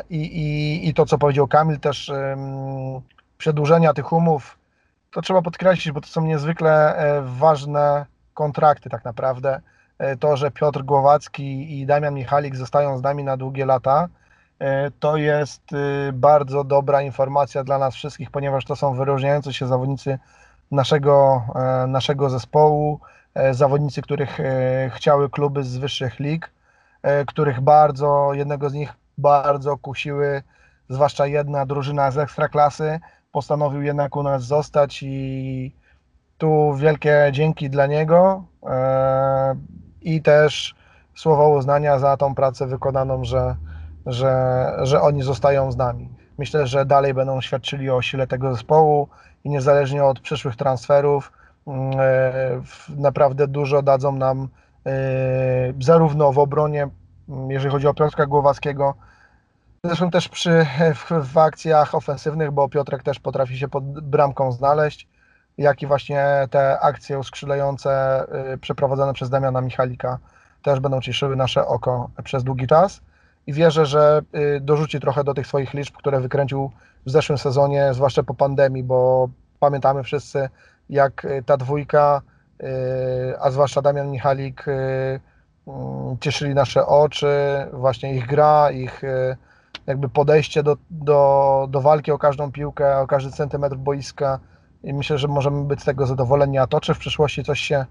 I, 0.10 0.18
i, 0.18 0.88
I 0.89 0.94
to, 0.94 1.06
co 1.06 1.18
powiedział 1.18 1.48
Kamil, 1.48 1.80
też 1.80 2.12
przedłużenia 3.38 3.94
tych 3.94 4.12
umów, 4.12 4.58
to 5.12 5.22
trzeba 5.22 5.42
podkreślić, 5.42 5.94
bo 5.94 6.02
to 6.02 6.08
są 6.08 6.22
niezwykle 6.22 6.96
e, 6.96 7.22
ważne 7.22 8.06
kontrakty 8.34 8.89
tak 8.89 9.06
naprawdę. 9.06 9.62
E, 9.98 10.18
To, 10.18 10.38
że 10.38 10.52
Piotr 10.52 10.84
Głowacki 10.84 11.80
i 11.80 11.86
Damian 11.86 12.13
Michalik 12.13 12.56
zostają 12.56 12.98
z 12.98 13.02
nami 13.02 13.24
na 13.24 13.38
długie 13.38 13.65
lata, 13.65 14.08
e, 14.60 14.92
to 14.92 15.18
jest 15.18 15.62
e, 15.74 16.13
bardzo 16.13 16.63
dobra 16.63 17.02
informacja 17.02 17.63
dla 17.63 17.78
nas 17.78 17.96
wszystkich, 17.96 18.32
ponieważ 18.32 18.65
to 18.65 18.76
są 18.76 18.94
wyróżniający 18.94 19.54
się 19.54 19.68
zawodnicy 19.68 20.20
naszego, 20.71 21.43
e, 21.55 21.88
naszego 21.88 22.29
zespołu. 22.29 22.99
e, 23.34 23.53
zawodnicy, 23.53 24.01
których 24.01 24.39
e, 24.39 24.89
chciały 24.95 25.29
kluby 25.29 25.63
z 25.63 25.77
wyższych 25.77 26.19
lig, 26.19 26.51
których 27.27 27.62
bardzo, 27.62 28.34
jednego 28.34 28.69
z 28.69 28.73
nich 28.73 28.93
bardzo 29.17 29.77
kusiły, 29.77 30.43
zwłaszcza 30.89 31.27
jedna 31.27 31.65
drużyna 31.65 32.12
z 32.12 32.17
ekstraklasy, 32.17 32.99
postanowił 33.32 33.82
jednak 33.82 34.15
u 34.15 34.23
nas 34.23 34.43
zostać 34.43 35.03
i 35.03 35.75
tu 36.38 36.73
wielkie 36.73 37.29
dzięki 37.32 37.69
dla 37.69 37.86
niego 37.88 38.43
i 40.01 40.21
też 40.21 40.75
słowa 41.15 41.47
uznania 41.47 41.99
za 41.99 42.17
tą 42.17 42.36
pracę 42.36 42.67
wykonaną, 42.67 43.23
że, 43.23 43.55
że, 44.05 44.65
że 44.82 45.01
oni 45.01 45.23
zostają 45.23 45.71
z 45.71 45.77
nami. 45.77 46.10
Myślę, 46.38 46.67
że 46.67 46.86
dalej 46.86 47.13
będą 47.13 47.41
świadczyli 47.41 47.89
o 47.89 48.01
sile 48.01 48.27
tego 48.27 48.55
zespołu 48.55 49.08
i 49.43 49.49
niezależnie 49.49 50.04
od 50.04 50.19
przyszłych 50.19 50.56
transferów, 50.56 51.32
mm, 51.67 51.91
e, 51.99 52.62
naprawdę 52.89 53.47
dużo 53.47 53.82
dadzą 53.82 54.12
nam 54.12 54.47
e, 54.86 54.91
zarówno 55.80 56.32
w 56.32 56.39
obronie, 56.39 56.88
mm, 57.30 57.52
jeżeli 57.52 57.71
chodzi 57.71 57.88
o 57.88 57.93
Piotrka 57.93 58.25
Głowackiego, 58.25 58.93
zresztą 59.84 60.12
też 60.12 60.30
przy, 60.30 60.65
w, 60.95 61.12
w 61.34 61.38
akcjach 61.38 61.95
ofensywnych, 61.95 62.52
bo 62.52 62.69
Piotrek 62.69 63.04
też 63.04 63.19
potrafi 63.19 63.58
się 63.58 63.67
pod 63.67 63.84
bramką 63.84 64.52
znaleźć, 64.52 65.08
jak 65.58 65.82
i 65.82 65.88
właśnie 65.88 66.47
te 66.49 66.80
akcje 66.80 67.19
uskrzydlające 67.19 68.23
y, 68.54 68.58
przeprowadzone 68.58 69.13
przez 69.13 69.30
Damiana 69.30 69.62
Michalika 69.62 70.19
też 70.63 70.80
będą 70.80 71.02
cieszyły 71.02 71.36
nasze 71.36 71.67
oko 71.67 72.10
przez 72.23 72.43
długi 72.43 72.67
czas 72.67 73.02
i 73.47 73.54
wierzę, 73.54 73.86
że 73.86 74.21
y, 74.36 74.60
dorzuci 74.62 74.99
trochę 74.99 75.23
do 75.23 75.34
tych 75.34 75.47
swoich 75.47 75.73
liczb, 75.73 75.95
które 75.97 76.19
wykręcił 76.19 76.71
w 77.06 77.12
zeszłym 77.12 77.38
sezonie, 77.38 77.93
zwłaszcza 77.93 78.23
po 78.23 78.34
pandemii, 78.34 78.84
bo 78.84 79.30
pamiętamy 79.60 80.04
wszyscy, 80.04 80.49
jak 80.89 81.25
y, 81.25 81.43
ta 81.45 81.58
dwójka, 81.58 82.21
y, 82.62 82.65
a 83.39 83.52
zwłaszcza 83.52 83.82
Damian 83.82 84.12
Michalik, 84.12 84.65
mm, 84.67 86.17
cieszyli 86.19 86.56
nasze 86.56 86.88
oczy, 86.88 87.28
właśnie 87.73 88.15
ich 88.15 88.28
gra, 88.28 88.71
ich 88.71 89.02
jakby 89.88 90.10
podejście 90.10 90.63
do, 90.63 90.78
do, 90.89 91.67
do 91.69 91.82
walki 91.82 92.12
o 92.12 92.17
każdą 92.17 92.52
piłkę, 92.52 92.99
o 92.99 93.08
każdy 93.08 93.32
centymetr 93.32 93.75
boiska. 93.75 94.39
I 94.84 94.93
myślę, 94.93 95.17
że 95.17 95.28
możemy 95.28 95.63
być 95.63 95.82
z 95.82 95.86
tego 95.86 96.06
zadowoleni, 96.06 96.58
a 96.58 96.67
to, 96.67 96.82
czy 96.82 96.93
w 96.93 96.99
przyszłości 96.99 97.43
coś 97.43 97.60
się 97.60 97.86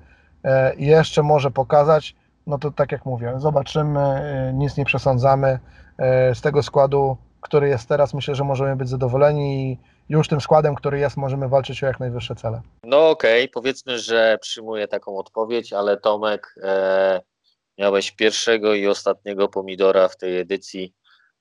jeszcze 0.76 1.22
może 1.22 1.50
pokazać, 1.50 2.16
no 2.48 2.58
to 2.58 2.70
tak 2.70 2.92
jak 2.92 3.04
mówię, 3.06 3.34
zobaczymy, 3.36 4.00
e, 4.00 4.52
nic 4.54 4.76
nie 4.76 4.84
przesądzamy. 4.84 5.58
E, 5.98 6.34
Z 6.34 6.40
tego 6.40 6.62
składu, 6.62 7.16
który 7.40 7.68
jest 7.68 7.88
teraz, 7.88 8.14
myślę, 8.14 8.34
że 8.34 8.44
możemy 8.44 8.76
być 8.76 8.88
zadowoleni 8.88 9.72
i 9.72 9.78
już 10.08 10.28
tym 10.28 10.40
składem, 10.40 10.74
który 10.74 10.98
jest, 10.98 11.16
możemy 11.16 11.48
walczyć 11.48 11.82
o 11.84 11.86
jak 11.86 12.00
najwyższe 12.00 12.34
cele. 12.34 12.60
No 12.84 13.10
okej, 13.10 13.48
powiedzmy, 13.48 13.98
że 13.98 14.38
przyjmuję 14.40 14.88
taką 14.88 15.16
odpowiedź, 15.16 15.72
ale 15.72 15.96
Tomek, 15.96 16.54
e, 16.62 17.20
miałeś 17.78 18.10
pierwszego 18.12 18.74
i 18.74 18.86
ostatniego 18.86 19.48
pomidora 19.48 20.08
w 20.08 20.16
tej 20.16 20.38
edycji. 20.38 20.94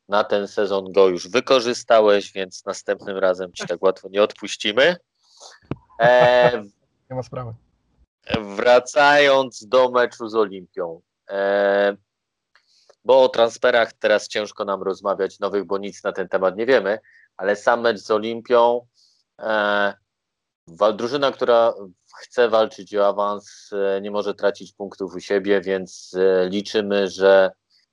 Na 0.09 0.23
ten 0.23 0.47
sezon 0.47 0.91
go 0.91 1.07
już 1.07 1.29
wykorzystałeś, 1.29 2.33
więc 2.33 2.65
następnym 2.65 3.17
razem 3.17 3.53
ci 3.53 3.67
tak 3.67 3.83
łatwo 3.83 4.09
nie 4.09 4.23
odpuścimy. 4.23 4.95
E, 6.01 6.51
Nie 7.09 7.15
ma 7.15 7.23
sprawy. 7.23 7.53
Wracając 8.41 9.67
do 9.67 9.91
meczu 9.91 10.29
z 10.29 10.35
Olimpią. 10.35 11.01
E, 11.29 11.97
bo 13.05 13.23
o 13.23 13.29
transferach 13.29 13.93
teraz 13.93 14.27
ciężko 14.27 14.65
nam 14.65 14.83
rozmawiać 14.83 15.39
nowych, 15.39 15.65
bo 15.65 15.77
nic 15.77 16.03
na 16.03 16.11
ten 16.11 16.27
temat 16.27 16.57
nie 16.57 16.65
wiemy, 16.65 16.99
ale 17.37 17.55
sam 17.55 17.81
mecz 17.81 17.99
z 17.99 18.11
Olimpią, 18.11 18.87
e, 19.39 19.93
drużyna, 20.93 21.31
która 21.31 21.73
chce 22.21 22.49
walczyć 22.49 22.95
o 22.95 23.07
awans, 23.07 23.69
e, 23.73 24.01
nie 24.01 24.11
może 24.11 24.33
tracić 24.33 24.73
punktów 24.73 25.15
u 25.15 25.19
siebie, 25.19 25.61
więc 25.61 26.15
liczymy, 26.49 27.07
że 27.07 27.51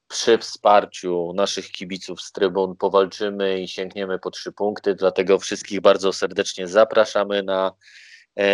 przy 0.08 0.38
wsparciu 0.38 1.32
naszych 1.34 1.70
kibiców 1.70 2.22
z 2.22 2.32
trybun 2.32 2.76
powalczymy 2.76 3.60
i 3.60 3.68
sięgniemy 3.68 4.18
po 4.18 4.30
trzy 4.30 4.52
punkty. 4.52 4.94
Dlatego 4.94 5.38
wszystkich 5.38 5.80
bardzo 5.80 6.12
serdecznie 6.12 6.68
zapraszamy 6.68 7.42
na 7.42 7.72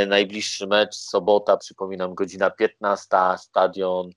najbliższy 0.06 0.66
mecz. 0.66 0.94
Sobota, 0.94 1.56
przypominam, 1.56 2.14
godzina 2.14 2.50
15, 2.50 3.08
stadion 3.38 4.10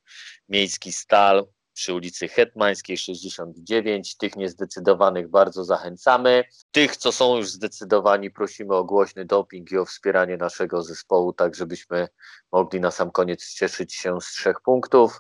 miejski 0.49 0.91
Stal 0.91 1.47
przy 1.73 1.93
ulicy 1.93 2.28
Hetmańskiej 2.28 2.97
69. 2.97 4.17
Tych 4.17 4.36
niezdecydowanych 4.36 5.30
bardzo 5.30 5.63
zachęcamy. 5.63 6.43
Tych, 6.71 6.97
co 6.97 7.12
są 7.12 7.38
już 7.38 7.49
zdecydowani, 7.49 8.32
prosimy 8.32 8.76
o 8.76 8.84
głośny 8.84 9.26
doping 9.26 9.71
i 9.71 9.78
o 9.78 9.86
wspieranie 9.86 10.38
naszego 10.38 10.84
zespołu, 10.84 11.34
tak 11.34 11.56
żebyśmy 11.56 12.08
mogli 12.52 12.80
na 12.80 12.91
sam 12.91 13.12
koniec 13.12 13.54
cieszyć 13.54 13.93
się 13.93 14.21
z 14.21 14.26
trzech 14.26 14.62
punktów. 14.62 15.19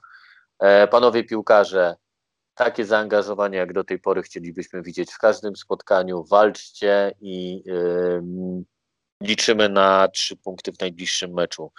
E, 0.59 0.87
Panowie 0.87 1.23
piłkarze, 1.23 1.95
takie 2.55 2.85
zaangażowanie 2.85 3.57
jak 3.57 3.73
do 3.73 3.83
tej 3.83 3.99
pory 3.99 4.21
chcielibyśmy 4.21 4.81
widzieć 4.81 5.11
w 5.11 5.17
każdym 5.17 5.55
spotkaniu. 5.55 6.23
Walczcie 6.23 7.11
i 7.21 7.63
ym, 7.69 8.65
liczymy 9.23 9.69
na 9.69 10.07
trzy 10.07 10.35
punkty 10.35 10.71
w 10.71 10.79
najbliższym 10.79 11.33
meczu. 11.33 11.71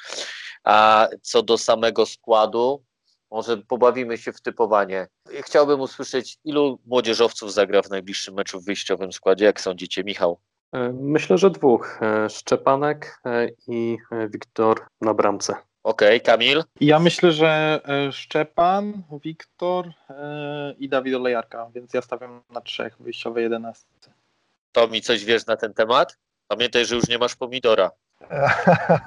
A 0.65 1.09
co 1.23 1.43
do 1.43 1.59
samego 1.59 2.07
składu, 2.07 2.85
może 3.31 3.57
pobawimy 3.57 4.19
się 4.19 4.33
w 4.33 4.41
typowanie. 4.41 5.07
Chciałbym 5.29 5.81
usłyszeć, 5.81 6.39
ilu 6.45 6.79
młodzieżowców 6.87 7.53
zagra 7.53 7.83
w 7.83 7.91
najbliższym 7.91 8.35
meczu 8.35 8.61
w 8.61 8.65
wyjściowym 8.65 9.13
składzie. 9.13 9.45
Jak 9.45 9.61
sądzicie, 9.61 10.05
Michał? 10.05 10.41
E, 10.73 10.93
Myślę, 10.93 11.39
że 11.39 11.51
dwóch. 11.51 12.03
E, 12.03 12.31
Szczepanek 12.31 13.21
e, 13.27 13.49
i 13.67 13.99
Wiktor 14.29 14.87
na 15.01 15.15
bramce. 15.15 15.55
Okej, 15.83 16.21
Kamil? 16.21 16.65
Ja 16.81 16.99
myślę, 16.99 17.33
że 17.33 17.81
Szczepan, 18.13 19.03
Wiktor 19.25 19.89
i 20.79 20.89
Dawid 20.89 21.15
Olejarka, 21.15 21.71
więc 21.75 21.95
ja 21.95 22.03
stawiam 22.03 22.43
na 22.51 22.61
trzech 22.61 22.97
wyjściowej 23.01 23.43
jedenastce. 23.43 24.13
To 24.73 24.89
mi 24.89 25.03
coś 25.03 25.25
wiesz 25.25 25.47
na 25.47 25.57
ten 25.57 25.75
temat? 25.75 26.19
Pamiętaj, 26.49 26.87
że 26.87 26.95
już 26.95 27.09
nie 27.09 27.19
masz 27.19 27.37
pomidora. 27.37 27.91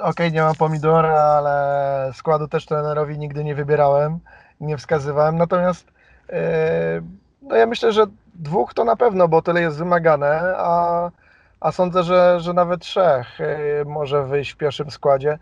Okej, 0.00 0.32
nie 0.32 0.42
mam 0.42 0.54
pomidora, 0.54 1.20
ale 1.20 2.10
składu 2.14 2.48
też 2.48 2.66
trenerowi 2.66 3.18
nigdy 3.18 3.44
nie 3.44 3.54
wybierałem, 3.54 4.18
nie 4.60 4.78
wskazywałem. 4.78 5.38
Natomiast 5.38 5.86
yy, 6.28 6.36
no 7.42 7.56
ja 7.56 7.66
myślę, 7.66 7.92
że 7.92 8.06
dwóch 8.34 8.74
to 8.74 8.84
na 8.84 8.96
pewno, 8.96 9.28
bo 9.28 9.42
tyle 9.42 9.60
jest 9.60 9.78
wymagane, 9.78 10.54
a, 10.56 11.10
a 11.60 11.72
sądzę, 11.72 12.02
że, 12.02 12.40
że 12.40 12.52
nawet 12.52 12.80
trzech 12.80 13.38
yy, 13.38 13.84
może 13.84 14.24
wyjść 14.24 14.50
w 14.50 14.56
pierwszym 14.56 14.90
składzie. 14.90 15.38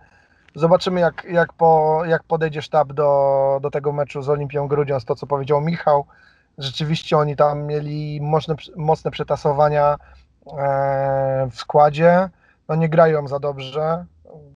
Zobaczymy, 0.55 1.01
jak, 1.01 1.27
jak, 1.31 1.53
po, 1.53 2.03
jak 2.07 2.23
podejdzie 2.25 2.63
sztab 2.63 2.93
do, 2.93 3.59
do 3.63 3.71
tego 3.71 3.93
meczu 3.93 4.23
z 4.23 4.29
Olimpią 4.29 4.69
Grudziądz, 4.69 5.05
to 5.05 5.15
co 5.15 5.27
powiedział 5.27 5.61
Michał. 5.61 6.07
Rzeczywiście 6.59 7.17
oni 7.17 7.37
tam 7.37 7.63
mieli 7.63 8.21
mocne, 8.23 8.55
mocne 8.77 9.11
przetasowania 9.11 9.97
w 11.51 11.55
składzie. 11.55 12.29
No 12.69 12.75
nie 12.75 12.89
grają 12.89 13.29
za 13.29 13.39
dobrze. 13.39 14.05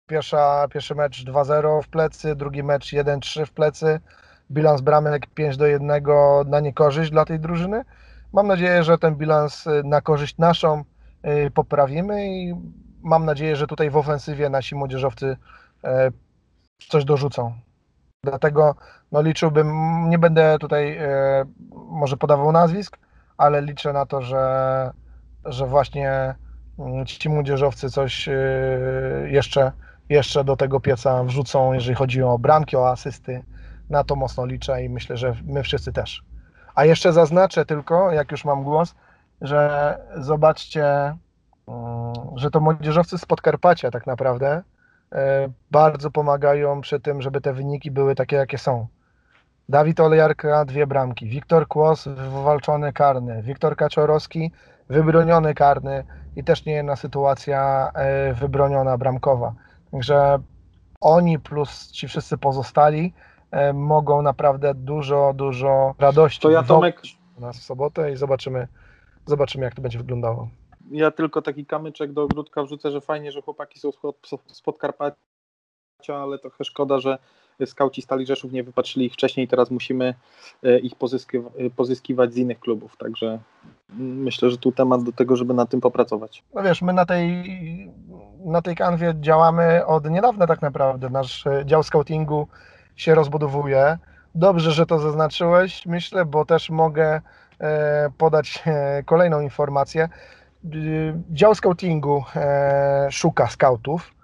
Pierwsza, 0.07 0.69
pierwszy 0.73 0.95
mecz 0.95 1.25
2-0 1.25 1.83
w 1.83 1.89
plecy, 1.89 2.37
drugi 2.37 2.63
mecz 2.63 2.93
1-3 2.93 3.47
w 3.47 3.53
plecy. 3.53 4.01
Bilans 4.51 4.81
bramek 4.81 5.27
5 5.27 5.57
do 5.57 5.67
1 5.67 6.03
na 6.47 6.61
niekorzyść 6.61 7.11
dla 7.11 7.25
tej 7.25 7.41
drużyny. 7.41 7.85
Mam 8.33 8.47
nadzieję, 8.47 8.85
że 8.85 8.99
ten 8.99 9.15
bilans 9.15 9.67
y, 9.67 9.83
na 9.85 10.01
korzyść 10.01 10.39
naszą 10.39 10.85
y, 11.27 11.51
poprawimy 11.51 12.27
i 12.27 12.55
mam 13.03 13.25
nadzieję, 13.25 13.57
że 13.57 13.67
tutaj 13.67 13.91
w 13.91 13.97
ofensywie 13.97 14.49
nasi 14.49 14.75
młodzieżowcy 14.75 15.37
e, 15.85 16.11
coś 16.89 17.05
dorzucą. 17.05 17.53
Dlatego 18.25 18.75
no, 19.13 19.23
liczyłbym, 19.23 19.69
nie 20.09 20.19
będę 20.19 20.57
tutaj 20.61 20.97
e, 20.97 21.45
może 21.73 22.17
podawał 22.17 22.53
nazwisk, 22.53 22.99
ale 23.37 23.63
liczę 23.63 23.93
na 23.93 24.07
to, 24.07 24.23
że, 24.23 24.91
że 25.45 25.67
właśnie 25.67 26.35
mm, 26.79 27.07
ci 27.07 27.29
młodzieżowcy 27.29 27.91
coś 27.91 28.29
e, 28.29 28.33
jeszcze, 29.27 29.73
jeszcze 30.09 30.45
do 30.45 30.57
tego 30.57 30.81
pieca 30.81 31.25
wrzucą, 31.25 31.73
jeżeli 31.73 31.95
chodzi 31.95 32.23
o 32.23 32.39
bramki, 32.39 32.77
o 32.77 32.91
asysty. 32.91 33.43
Na 33.91 34.05
to 34.05 34.17
mocno 34.17 34.47
liczę 34.47 34.85
i 34.85 34.89
myślę, 34.89 35.17
że 35.17 35.37
my 35.45 35.63
wszyscy 35.63 35.93
też. 35.93 36.23
A 36.75 36.85
jeszcze 36.85 37.13
zaznaczę 37.13 37.65
tylko, 37.65 38.13
jak 38.13 38.31
już 38.31 38.45
mam 38.45 38.65
głos, 38.65 38.95
że 39.41 39.99
zobaczcie, 40.17 40.85
mm, 41.69 42.13
że 42.37 42.51
to 42.51 42.61
młodzieżowcy 42.61 43.19
z 43.19 43.27
Podkarpacia 43.27 43.91
tak 43.91 44.07
naprawdę 44.07 44.63
e, 45.13 45.49
bardzo 45.71 46.11
pomagają 46.11 46.81
przy 46.81 47.01
tym, 47.01 47.23
żeby 47.23 47.41
te 47.41 47.53
wyniki 47.53 47.91
były 47.91 48.15
takie, 48.15 48.37
jakie 48.37 48.59
są. 48.59 48.87
Dawid 49.69 50.01
Olejarka 50.01 50.65
dwie 50.65 50.87
bramki, 50.87 51.27
Wiktor 51.27 51.69
Kłos 51.69 52.09
wywalczony 52.09 52.93
karny, 52.93 53.43
Wiktor 53.43 53.77
Kaczorowski 53.77 54.53
wybroniony 54.89 55.55
karny 55.55 56.05
i 56.37 56.45
też 56.45 56.65
nie 56.65 56.73
jedna 56.73 56.97
sytuacja 56.97 57.91
e, 57.95 58.35
wybroniona 58.35 58.99
bramkowa. 58.99 59.55
Także 59.91 60.39
oni 61.01 61.39
plus 61.39 61.91
ci 61.91 62.09
wszyscy 62.09 62.39
pozostali 62.39 63.13
e, 63.51 63.73
mogą 63.73 64.23
naprawdę 64.23 64.75
dużo, 64.75 65.33
dużo 65.37 65.95
radości 65.99 66.41
To 66.41 66.51
ja 66.51 66.63
Tomek, 66.63 67.03
nas 67.39 67.59
w 67.59 67.63
sobotę 67.63 68.13
i 68.13 68.17
zobaczymy, 68.17 68.69
zobaczymy 69.27 69.65
jak 69.65 69.75
to 69.75 69.83
będzie 69.83 69.99
wyglądało. 69.99 70.49
ja 70.91 71.11
tylko 71.11 71.43
taki 71.43 71.67
kamyczek 71.67 72.13
do 72.13 72.23
ogródka 72.23 72.63
wrzucę, 72.63 72.91
że 72.91 73.01
fajnie, 73.01 73.33
że 73.33 73.43
chłopaki 73.43 73.81
są 73.81 73.93
z 73.93 73.97
Pod- 73.97 74.53
z 74.53 74.61
Podkarpacia, 74.63 75.17
ale 76.09 76.39
trochę 76.39 76.65
szkoda, 76.65 76.99
że 77.01 77.19
skauci 77.67 78.03
Stali 78.03 78.27
Rzeszów 78.27 78.53
nie 78.53 78.63
wypatrzyli 78.65 79.07
ich 79.07 79.13
wcześniej, 79.13 79.49
teraz 79.49 79.71
musimy 79.71 80.15
e, 80.63 80.79
ich 80.79 80.95
pozyskiwa- 80.97 81.71
pozyskiwać 81.77 82.35
z 82.35 82.37
innych 82.37 82.61
klubów, 82.61 82.97
także 82.97 83.39
myślę, 83.99 84.51
że 84.51 84.59
tu 84.59 84.73
temat 84.73 85.03
do 85.03 85.13
tego, 85.13 85.37
żeby 85.37 85.55
nad 85.55 85.71
tym 85.71 85.81
popracować. 85.81 86.45
No 86.55 86.63
wiesz, 86.63 86.83
my 86.83 86.93
na 86.93 87.07
tej, 87.07 87.45
na 88.45 88.63
tej 88.63 88.77
kanwie 88.77 89.15
działamy 89.21 89.87
od 89.87 90.11
niedawna 90.11 90.47
tak 90.47 90.63
naprawdę. 90.63 91.11
Nasz 91.11 91.47
e, 91.47 91.63
dział 91.67 91.83
scoutingu 91.83 92.49
się 92.97 93.15
rozbudowuje. 93.15 93.99
Dobrze, 94.35 94.73
że 94.73 94.87
to 94.87 94.99
zaznaczyłeś, 94.99 95.87
myślę, 95.87 96.25
bo 96.25 96.45
też 96.45 96.71
mogę 96.71 97.21
e, 97.61 98.11
podać 98.19 98.63
e, 98.67 99.03
kolejną 99.03 99.41
informację. 99.41 100.09
Dział 101.31 101.55
scoutingu 101.55 102.25
szuka 103.11 103.47
scoutów, 103.47 104.15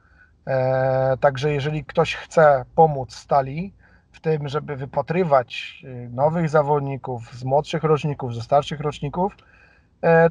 także 1.21 1.53
jeżeli 1.53 1.85
ktoś 1.85 2.15
chce 2.15 2.65
pomóc 2.75 3.15
stali 3.15 3.73
w 4.13 4.21
tym, 4.21 4.49
żeby 4.49 4.77
wypatrywać 4.77 5.83
nowych 6.11 6.49
zawodników 6.49 7.33
z 7.33 7.45
młodszych 7.45 7.83
roczników, 7.83 8.35
ze 8.35 8.43
starszych 8.43 8.81
roczników, 8.81 9.37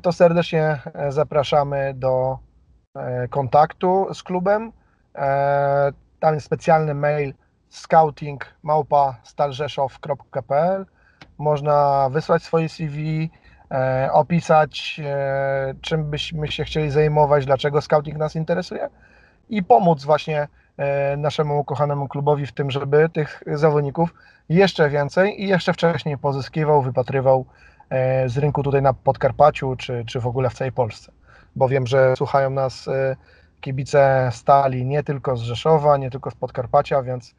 to 0.02 0.12
serdecznie 0.12 0.80
e, 0.94 1.12
zapraszamy 1.12 1.94
do 1.96 2.40
e, 2.96 3.28
kontaktu 3.28 4.08
z 4.14 4.24
klubem. 4.24 4.72
E, 5.16 5.92
Tam 6.20 6.34
jest 6.34 6.46
specjalny 6.46 6.94
mail 6.94 7.34
scouting 7.70 8.46
małpa 8.64 9.16
stalrzeszow.pl. 9.24 10.86
Można 11.38 12.10
wysłać 12.12 12.44
swoje 12.44 12.70
CV, 12.70 13.30
e, 13.72 14.10
opisać 14.12 15.02
e, 15.06 15.74
czym 15.82 16.10
byśmy 16.10 16.52
się 16.52 16.64
chcieli 16.64 16.92
zajmować, 16.92 17.46
dlaczego 17.46 17.82
scouting 17.82 18.18
nas 18.18 18.36
interesuje 18.36 18.90
i 19.50 19.64
pomóc 19.64 20.04
właśnie 20.06 20.48
e, 20.78 21.18
naszemu 21.18 21.60
ukochanemu 21.60 22.08
klubowi 22.08 22.46
w 22.46 22.52
tym, 22.54 22.72
żeby 22.72 23.10
tych 23.10 23.44
zawodników 23.48 24.14
jeszcze 24.50 24.90
więcej 24.90 25.44
i 25.44 25.48
jeszcze 25.48 25.74
wcześniej 25.74 26.18
pozyskiwał, 26.18 26.82
wypatrywał 26.82 27.46
e, 27.46 27.77
z 28.28 28.38
rynku 28.38 28.64
tutaj 28.64 28.82
na 28.82 28.94
Podkarpaciu, 28.94 29.76
czy, 29.76 30.04
czy 30.08 30.20
w 30.20 30.28
ogóle 30.28 30.50
w 30.50 30.54
całej 30.54 30.72
Polsce. 30.72 31.12
Bo 31.56 31.70
wiem, 31.70 31.88
że 31.88 32.16
słuchają 32.16 32.50
nas 32.50 32.88
e, 32.88 33.16
kibice 33.62 34.30
stali 34.34 34.86
nie 34.86 35.04
tylko 35.04 35.38
z 35.38 35.42
Rzeszowa, 35.42 35.98
nie 35.98 36.12
tylko 36.12 36.32
z 36.32 36.36
Podkarpacia, 36.36 37.04
więc 37.04 37.36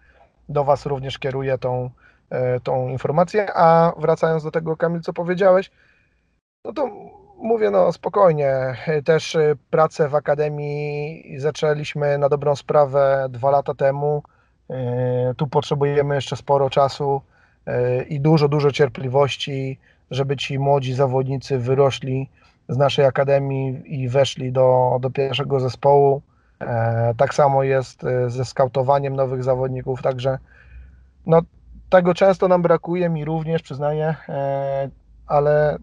do 0.49 0.65
Was 0.65 0.87
również 0.87 1.19
kieruję 1.19 1.59
tą, 1.59 1.91
e, 2.31 2.61
tą 2.61 2.89
informację. 2.89 3.55
A 3.55 3.93
wracając 3.99 4.45
do 4.45 4.51
tego, 4.51 4.77
Kamil, 4.77 5.01
co 5.01 5.13
powiedziałeś, 5.13 5.71
no 6.65 6.73
to 6.73 6.91
mówię 7.39 7.71
no 7.71 7.93
spokojnie. 7.93 8.77
Też 9.05 9.37
e, 9.37 9.55
pracę 9.71 10.09
w 10.09 10.15
Akademii 10.15 11.25
zaczęliśmy 11.39 12.19
na 12.19 12.29
dobrą 12.29 12.57
sprawę 12.57 13.27
dwa 13.31 13.51
lata 13.51 13.75
temu. 13.75 14.23
E, 14.71 15.35
Tu 15.37 15.47
potrzebujemy 15.47 16.15
jeszcze 16.15 16.37
sporo 16.37 16.71
czasu 16.71 17.23
e, 17.67 18.03
i 18.03 18.21
dużo, 18.21 18.49
dużo 18.49 18.73
cierpliwości, 18.73 19.79
żeby 20.11 20.37
ci 20.37 20.59
młodzi 20.59 20.95
zawodnicy 20.95 21.59
wyrośli 21.59 22.31
z 22.69 22.77
naszej 22.77 23.05
akademii 23.05 23.83
i 23.87 24.09
weszli 24.09 24.53
do, 24.53 24.99
do 25.01 25.11
pierwszego 25.11 25.61
zespołu. 25.61 26.23
E, 26.61 27.15
Tak 27.17 27.35
samo 27.35 27.63
jest 27.63 28.05
e, 28.05 28.31
ze 28.31 28.45
skautowaniem 28.45 29.17
nowych 29.17 29.45
zawodników, 29.45 30.03
także 30.03 30.39
no, 31.27 31.41
tego 31.91 32.15
często 32.15 32.49
nam 32.49 32.63
brakuje, 32.63 33.09
mi 33.09 33.25
również 33.25 33.63
przyznaję, 33.63 34.15
e, 34.29 34.91
ale 35.27 35.79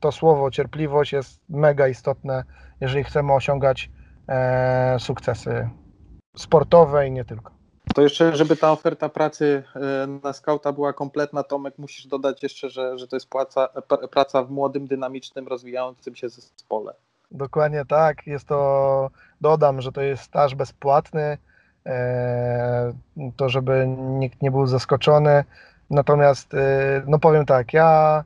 to 0.00 0.12
słowo 0.12 0.50
cierpliwość 0.50 1.12
jest 1.12 1.40
mega 1.48 1.88
istotne, 1.88 2.44
jeżeli 2.80 3.04
chcemy 3.04 3.32
osiągać 3.32 3.90
sukcesy 4.98 5.68
sportowe 6.36 7.08
i 7.08 7.10
nie 7.10 7.24
tylko. 7.24 7.57
To 7.98 8.02
jeszcze, 8.02 8.36
żeby 8.36 8.56
ta 8.56 8.72
oferta 8.72 9.08
pracy 9.08 9.62
e, 9.76 10.06
na 10.24 10.32
skauta 10.32 10.72
była 10.72 10.92
kompletna, 10.92 11.42
Tomek, 11.42 11.74
musisz 11.78 12.06
dodać 12.06 12.42
jeszcze, 12.42 12.70
że, 12.70 12.98
że 12.98 13.08
to 13.08 13.16
jest 13.16 13.28
płaca, 13.28 13.68
pra- 13.88 14.08
praca 14.08 14.42
w 14.42 14.50
młodym, 14.50 14.86
dynamicznym, 14.86 15.48
rozwijającym 15.48 16.16
się 16.16 16.28
zespole. 16.28 16.94
Dokładnie 17.30 17.84
tak. 17.84 18.26
Jest 18.26 18.48
to, 18.48 19.10
dodam, 19.40 19.80
że 19.80 19.92
to 19.92 20.00
jest 20.00 20.22
staż 20.22 20.54
bezpłatny, 20.54 21.38
e, 21.86 22.92
to 23.36 23.48
żeby 23.48 23.86
nikt 23.98 24.42
nie 24.42 24.50
był 24.50 24.66
zaskoczony. 24.66 25.44
Natomiast, 25.90 26.54
e, 26.54 26.58
no 27.06 27.18
powiem 27.18 27.46
tak, 27.46 27.72
ja 27.72 28.24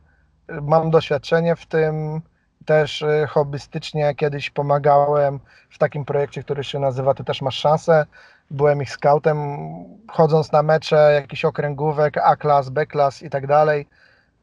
mam 0.62 0.90
doświadczenie 0.90 1.56
w 1.56 1.66
tym, 1.66 2.20
też 2.64 3.04
hobbystycznie 3.28 4.14
kiedyś 4.14 4.50
pomagałem 4.50 5.40
w 5.70 5.78
takim 5.78 6.04
projekcie, 6.04 6.42
który 6.42 6.64
się 6.64 6.78
nazywa 6.78 7.14
Ty 7.14 7.24
też 7.24 7.42
masz 7.42 7.56
szansę. 7.56 8.06
Byłem 8.52 8.82
ich 8.82 8.90
scoutem, 8.90 9.58
chodząc 10.08 10.52
na 10.52 10.62
mecze 10.62 11.12
jakichś 11.14 11.44
okręgówek, 11.44 12.18
A-klas, 12.18 12.70
B-klas 12.70 13.22
i 13.22 13.30
tak 13.30 13.46
dalej. 13.46 13.86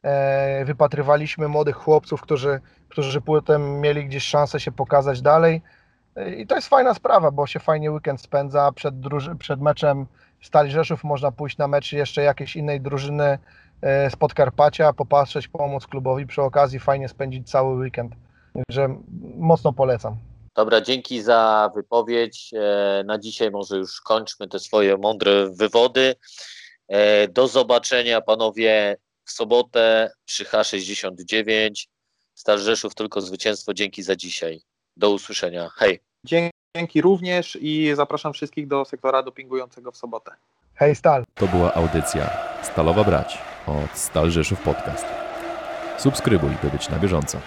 E, 0.02 0.64
Wypatrywaliśmy 0.64 1.48
młodych 1.48 1.76
chłopców, 1.76 2.20
którzy 2.20 2.60
którzy 2.90 3.20
potem 3.20 3.80
mieli 3.80 4.06
gdzieś 4.06 4.24
szansę 4.24 4.60
się 4.60 4.72
pokazać 4.72 5.22
dalej. 5.22 5.62
I 6.36 6.46
to 6.46 6.54
jest 6.54 6.68
fajna 6.68 6.94
sprawa, 6.94 7.30
bo 7.30 7.46
się 7.46 7.60
fajnie 7.60 7.92
weekend 7.92 8.20
spędza. 8.20 8.72
Przed, 8.72 8.94
przed 9.38 9.60
meczem 9.60 10.06
Stali 10.40 10.70
Rzeszów 10.70 11.04
można 11.04 11.32
pójść 11.32 11.58
na 11.58 11.68
mecz 11.68 11.92
jeszcze 11.92 12.22
jakiejś 12.22 12.56
innej 12.56 12.80
drużyny 12.80 13.38
e, 13.82 14.10
z 14.10 14.16
Podkarpacia, 14.16 14.92
popatrzeć, 14.92 15.48
pomóc 15.48 15.86
klubowi. 15.86 16.26
Przy 16.26 16.42
okazji 16.42 16.78
fajnie 16.78 17.08
spędzić 17.08 17.50
cały 17.50 17.76
weekend. 17.76 18.12
Także 18.54 18.96
mocno 19.36 19.72
polecam. 19.72 20.16
Dobra, 20.54 20.80
dzięki 20.80 21.22
za 21.22 21.70
wypowiedź. 21.74 22.50
E, 22.54 23.02
Na 23.06 23.18
dzisiaj 23.18 23.50
może 23.50 23.76
już 23.76 24.00
kończmy 24.00 24.48
te 24.48 24.58
swoje 24.58 24.96
mądre 24.96 25.50
wywody. 25.50 26.14
E, 26.88 27.28
Do 27.28 27.48
zobaczenia 27.48 28.20
panowie 28.20 28.96
w 29.24 29.30
sobotę 29.32 30.12
przy 30.24 30.44
H69. 30.44 31.70
Stal 32.34 32.58
Rzeszów 32.58 32.94
tylko 32.94 33.20
zwycięstwo. 33.20 33.74
Dzięki 33.74 34.02
za 34.02 34.16
dzisiaj. 34.16 34.60
Do 34.96 35.10
usłyszenia. 35.10 35.68
Hej. 35.76 36.00
Dzięki 36.76 37.00
również 37.00 37.58
i 37.60 37.92
zapraszam 37.94 38.32
wszystkich 38.32 38.68
do 38.68 38.84
sektora 38.84 39.22
dopingującego 39.22 39.92
w 39.92 39.96
sobotę. 39.96 40.30
Hej 40.74 40.94
Stal! 40.96 41.24
To 41.34 41.46
była 41.46 41.74
audycja 41.74 42.30
Stalowa 42.62 43.04
Brać 43.04 43.38
od 43.66 43.98
Stal 43.98 44.30
Rzeszów 44.30 44.60
Podcast. 44.60 45.04
Subskrybuj, 45.98 46.50
by 46.62 46.70
być 46.70 46.88
na 46.88 46.98
bieżąco. 46.98 47.40